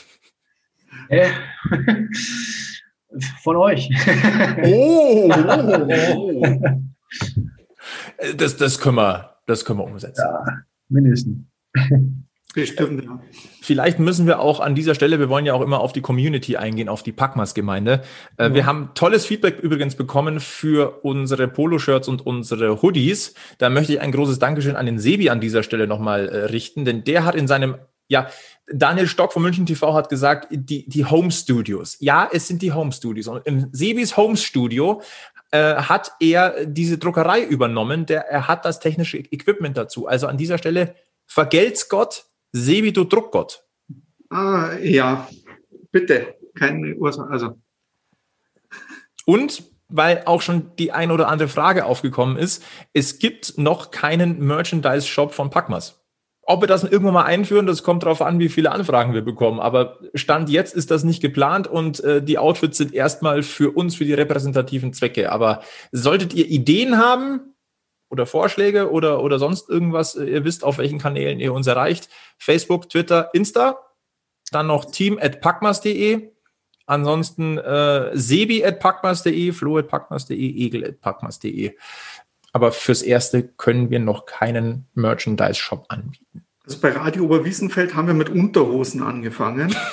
[1.09, 1.29] Äh,
[3.43, 3.89] von euch.
[4.63, 6.57] Oh, oh, oh.
[8.37, 10.23] Das, das, können wir, das können wir umsetzen.
[10.25, 11.45] Ja, mindestens.
[12.53, 13.19] Bestimmt, ja.
[13.61, 16.55] Vielleicht müssen wir auch an dieser Stelle, wir wollen ja auch immer auf die Community
[16.55, 18.03] eingehen, auf die Packmas-Gemeinde.
[18.37, 18.53] Äh, ja.
[18.53, 23.33] Wir haben tolles Feedback übrigens bekommen für unsere Poloshirts und unsere Hoodies.
[23.57, 26.85] Da möchte ich ein großes Dankeschön an den Sebi an dieser Stelle nochmal äh, richten,
[26.85, 27.75] denn der hat in seinem,
[28.07, 28.27] ja,
[28.67, 31.97] Daniel Stock von München TV hat gesagt, die, die Home Studios.
[31.99, 33.27] Ja, es sind die Home Studios.
[33.27, 35.01] Und im Sebis Home Studio
[35.51, 38.05] äh, hat er diese Druckerei übernommen.
[38.05, 40.07] Der, er hat das technische Equipment dazu.
[40.07, 40.95] Also an dieser Stelle
[41.25, 43.65] vergelt's Gott, Sebi, du Druckgott.
[44.29, 45.27] Ah, ja,
[45.91, 47.29] bitte, keine Ursache.
[47.29, 47.59] Also.
[49.25, 54.39] Und weil auch schon die ein oder andere Frage aufgekommen ist, es gibt noch keinen
[54.39, 55.99] Merchandise-Shop von Packmas.
[56.45, 59.59] Ob wir das irgendwann mal einführen, das kommt darauf an, wie viele Anfragen wir bekommen.
[59.59, 63.95] Aber Stand jetzt ist das nicht geplant und äh, die Outfits sind erstmal für uns,
[63.95, 65.31] für die repräsentativen Zwecke.
[65.31, 67.52] Aber solltet ihr Ideen haben
[68.13, 72.09] oder Vorschläge oder, oder sonst irgendwas, ihr wisst, auf welchen Kanälen ihr uns erreicht.
[72.37, 73.79] Facebook, Twitter, Insta.
[74.51, 76.29] Dann noch team at packmas.de.
[76.85, 81.75] Ansonsten äh, sebi at packmas.de, flo at packmas.de, egel at packmas.de.
[82.51, 86.45] Aber fürs Erste können wir noch keinen Merchandise-Shop anbieten.
[86.65, 89.75] Also bei Radio Oberwiesenfeld haben wir mit Unterhosen angefangen.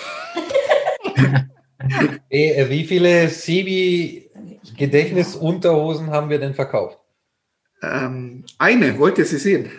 [2.28, 6.99] Wie viele Sebi-Gedächtnis-Unterhosen haben wir denn verkauft?
[7.82, 9.70] Ähm, eine, wollt ihr sie sehen?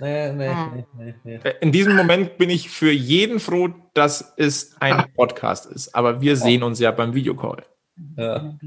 [0.00, 0.50] Nee, nee,
[0.96, 5.94] nee, nee, In diesem Moment bin ich für jeden froh, dass es ein Podcast ist.
[5.94, 7.64] Aber wir sehen uns ja beim Videocall.
[8.16, 8.58] Ja.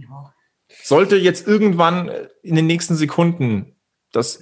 [0.84, 2.11] Sollte jetzt irgendwann
[2.41, 3.75] in den nächsten Sekunden
[4.11, 4.41] das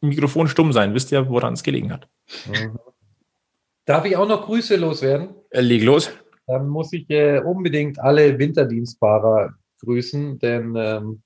[0.00, 2.08] Mikrofon stumm sein, wisst ihr, woran es gelegen hat.
[2.46, 2.78] Mhm.
[3.84, 5.34] Darf ich auch noch Grüße loswerden?
[5.50, 6.10] Äh, leg los.
[6.46, 11.22] Dann muss ich äh, unbedingt alle Winterdienstfahrer grüßen, denn ähm,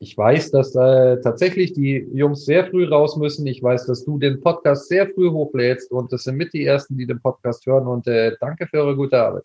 [0.00, 3.46] ich weiß, dass äh, tatsächlich die Jungs sehr früh raus müssen.
[3.46, 6.96] Ich weiß, dass du den Podcast sehr früh hochlädst und das sind mit die Ersten,
[6.96, 7.88] die den Podcast hören.
[7.88, 9.42] Und äh, danke für eure gute Arbeit.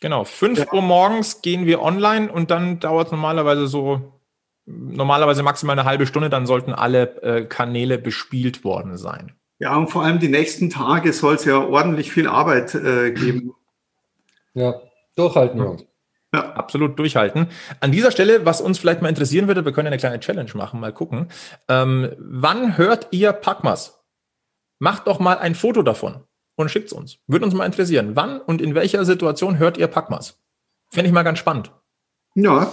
[0.00, 0.72] Genau, 5 ja.
[0.72, 4.00] Uhr morgens gehen wir online und dann dauert es normalerweise so,
[4.64, 9.32] normalerweise maximal eine halbe Stunde, dann sollten alle äh, Kanäle bespielt worden sein.
[9.58, 13.52] Ja, und vor allem die nächsten Tage soll es ja ordentlich viel Arbeit äh, geben.
[14.54, 14.80] Ja,
[15.16, 15.89] durchhalten, Jungs.
[16.32, 16.52] Ja.
[16.52, 17.48] Absolut durchhalten.
[17.80, 20.78] An dieser Stelle, was uns vielleicht mal interessieren würde, wir können eine kleine Challenge machen,
[20.78, 21.26] mal gucken.
[21.68, 24.00] Ähm, wann hört ihr Packmas?
[24.78, 26.24] Macht doch mal ein Foto davon
[26.54, 27.18] und schickt es uns.
[27.26, 28.14] Würde uns mal interessieren.
[28.14, 30.38] Wann und in welcher Situation hört ihr Packmas?
[30.90, 31.72] Fände ich mal ganz spannend.
[32.34, 32.72] Ja.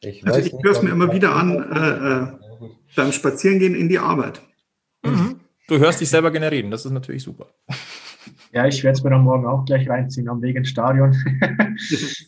[0.00, 3.98] Ich also ich höre es mir immer wieder an äh, äh, beim Spazierengehen in die
[3.98, 4.42] Arbeit.
[5.02, 5.40] Mhm.
[5.68, 7.46] Du hörst dich selber generieren, das ist natürlich super.
[8.52, 11.16] Ja, ich werde es mir dann morgen auch gleich reinziehen am Weg ins Stadion.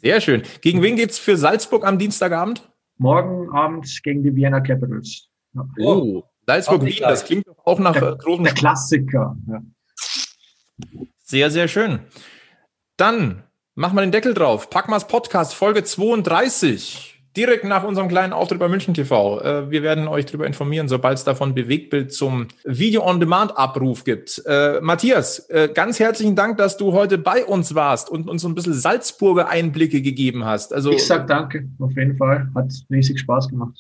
[0.03, 0.43] Sehr schön.
[0.61, 2.69] Gegen wen geht es für Salzburg am Dienstagabend?
[2.97, 5.29] Morgen Abend gegen die Vienna Capitals.
[5.55, 5.67] Ja.
[5.81, 9.37] Oh, Salzburg-Wien, das klingt auch nach der, großen der Klassiker.
[9.49, 9.63] Ja.
[11.19, 12.01] Sehr, sehr schön.
[12.97, 13.43] Dann
[13.75, 14.71] machen wir den Deckel drauf.
[14.71, 19.41] Packmas Podcast Folge 32 direkt nach unserem kleinen Auftritt bei München TV.
[19.41, 24.43] Äh, wir werden euch darüber informieren, sobald es davon Bewegtbild zum Video-on-Demand-Abruf gibt.
[24.47, 28.55] Äh, Matthias, äh, ganz herzlichen Dank, dass du heute bei uns warst und uns ein
[28.55, 30.73] bisschen Salzburger Einblicke gegeben hast.
[30.73, 32.49] Also, ich sag danke, auf jeden Fall.
[32.55, 33.75] Hat riesig Spaß gemacht.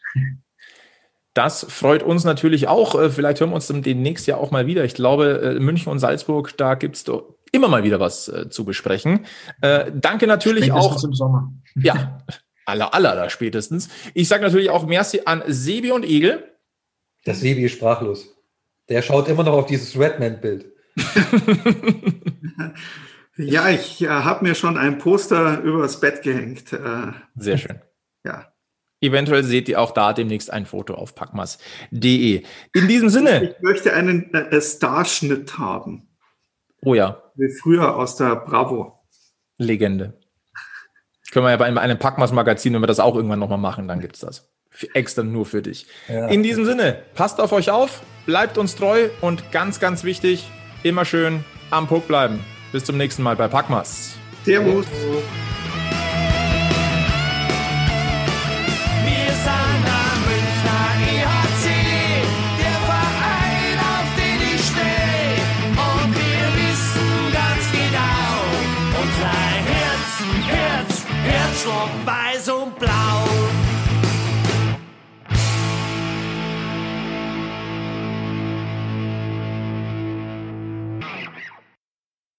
[1.34, 3.10] Das freut uns natürlich auch.
[3.10, 4.84] Vielleicht hören wir uns demnächst ja auch mal wieder.
[4.84, 7.04] Ich glaube, München und Salzburg, da gibt es
[7.50, 9.26] immer mal wieder was zu besprechen.
[9.60, 11.04] Danke natürlich Spätestens auch.
[11.04, 11.52] Im Sommer.
[11.74, 12.18] Ja,
[12.66, 13.88] aller, aller da spätestens.
[14.14, 16.54] Ich sage natürlich auch Merci an Sebi und Egel.
[17.26, 18.34] Der Sebi ist sprachlos.
[18.88, 20.66] Der schaut immer noch auf dieses Redman-Bild.
[23.36, 26.72] ja, ich äh, habe mir schon ein Poster übers Bett gehängt.
[26.72, 27.80] Äh, Sehr schön.
[28.26, 28.54] Ja.
[29.02, 32.42] Eventuell seht ihr auch da demnächst ein Foto auf packmas.de.
[32.72, 33.50] In diesem Sinne.
[33.50, 36.08] Ich möchte einen äh, Starschnitt haben.
[36.80, 37.22] Oh ja.
[37.34, 39.04] Wie früher aus der Bravo.
[39.58, 40.18] Legende.
[41.34, 44.14] Können wir ja bei einem Packmas-Magazin, wenn wir das auch irgendwann nochmal machen, dann gibt
[44.14, 44.48] es das.
[44.94, 45.88] Extra nur für dich.
[46.08, 46.28] Ja.
[46.28, 50.48] In diesem Sinne, passt auf euch auf, bleibt uns treu und ganz, ganz wichtig,
[50.84, 52.38] immer schön am Puck bleiben.
[52.70, 54.14] Bis zum nächsten Mal bei Packmas.
[54.44, 54.86] Servus.
[54.86, 55.24] Schwarz,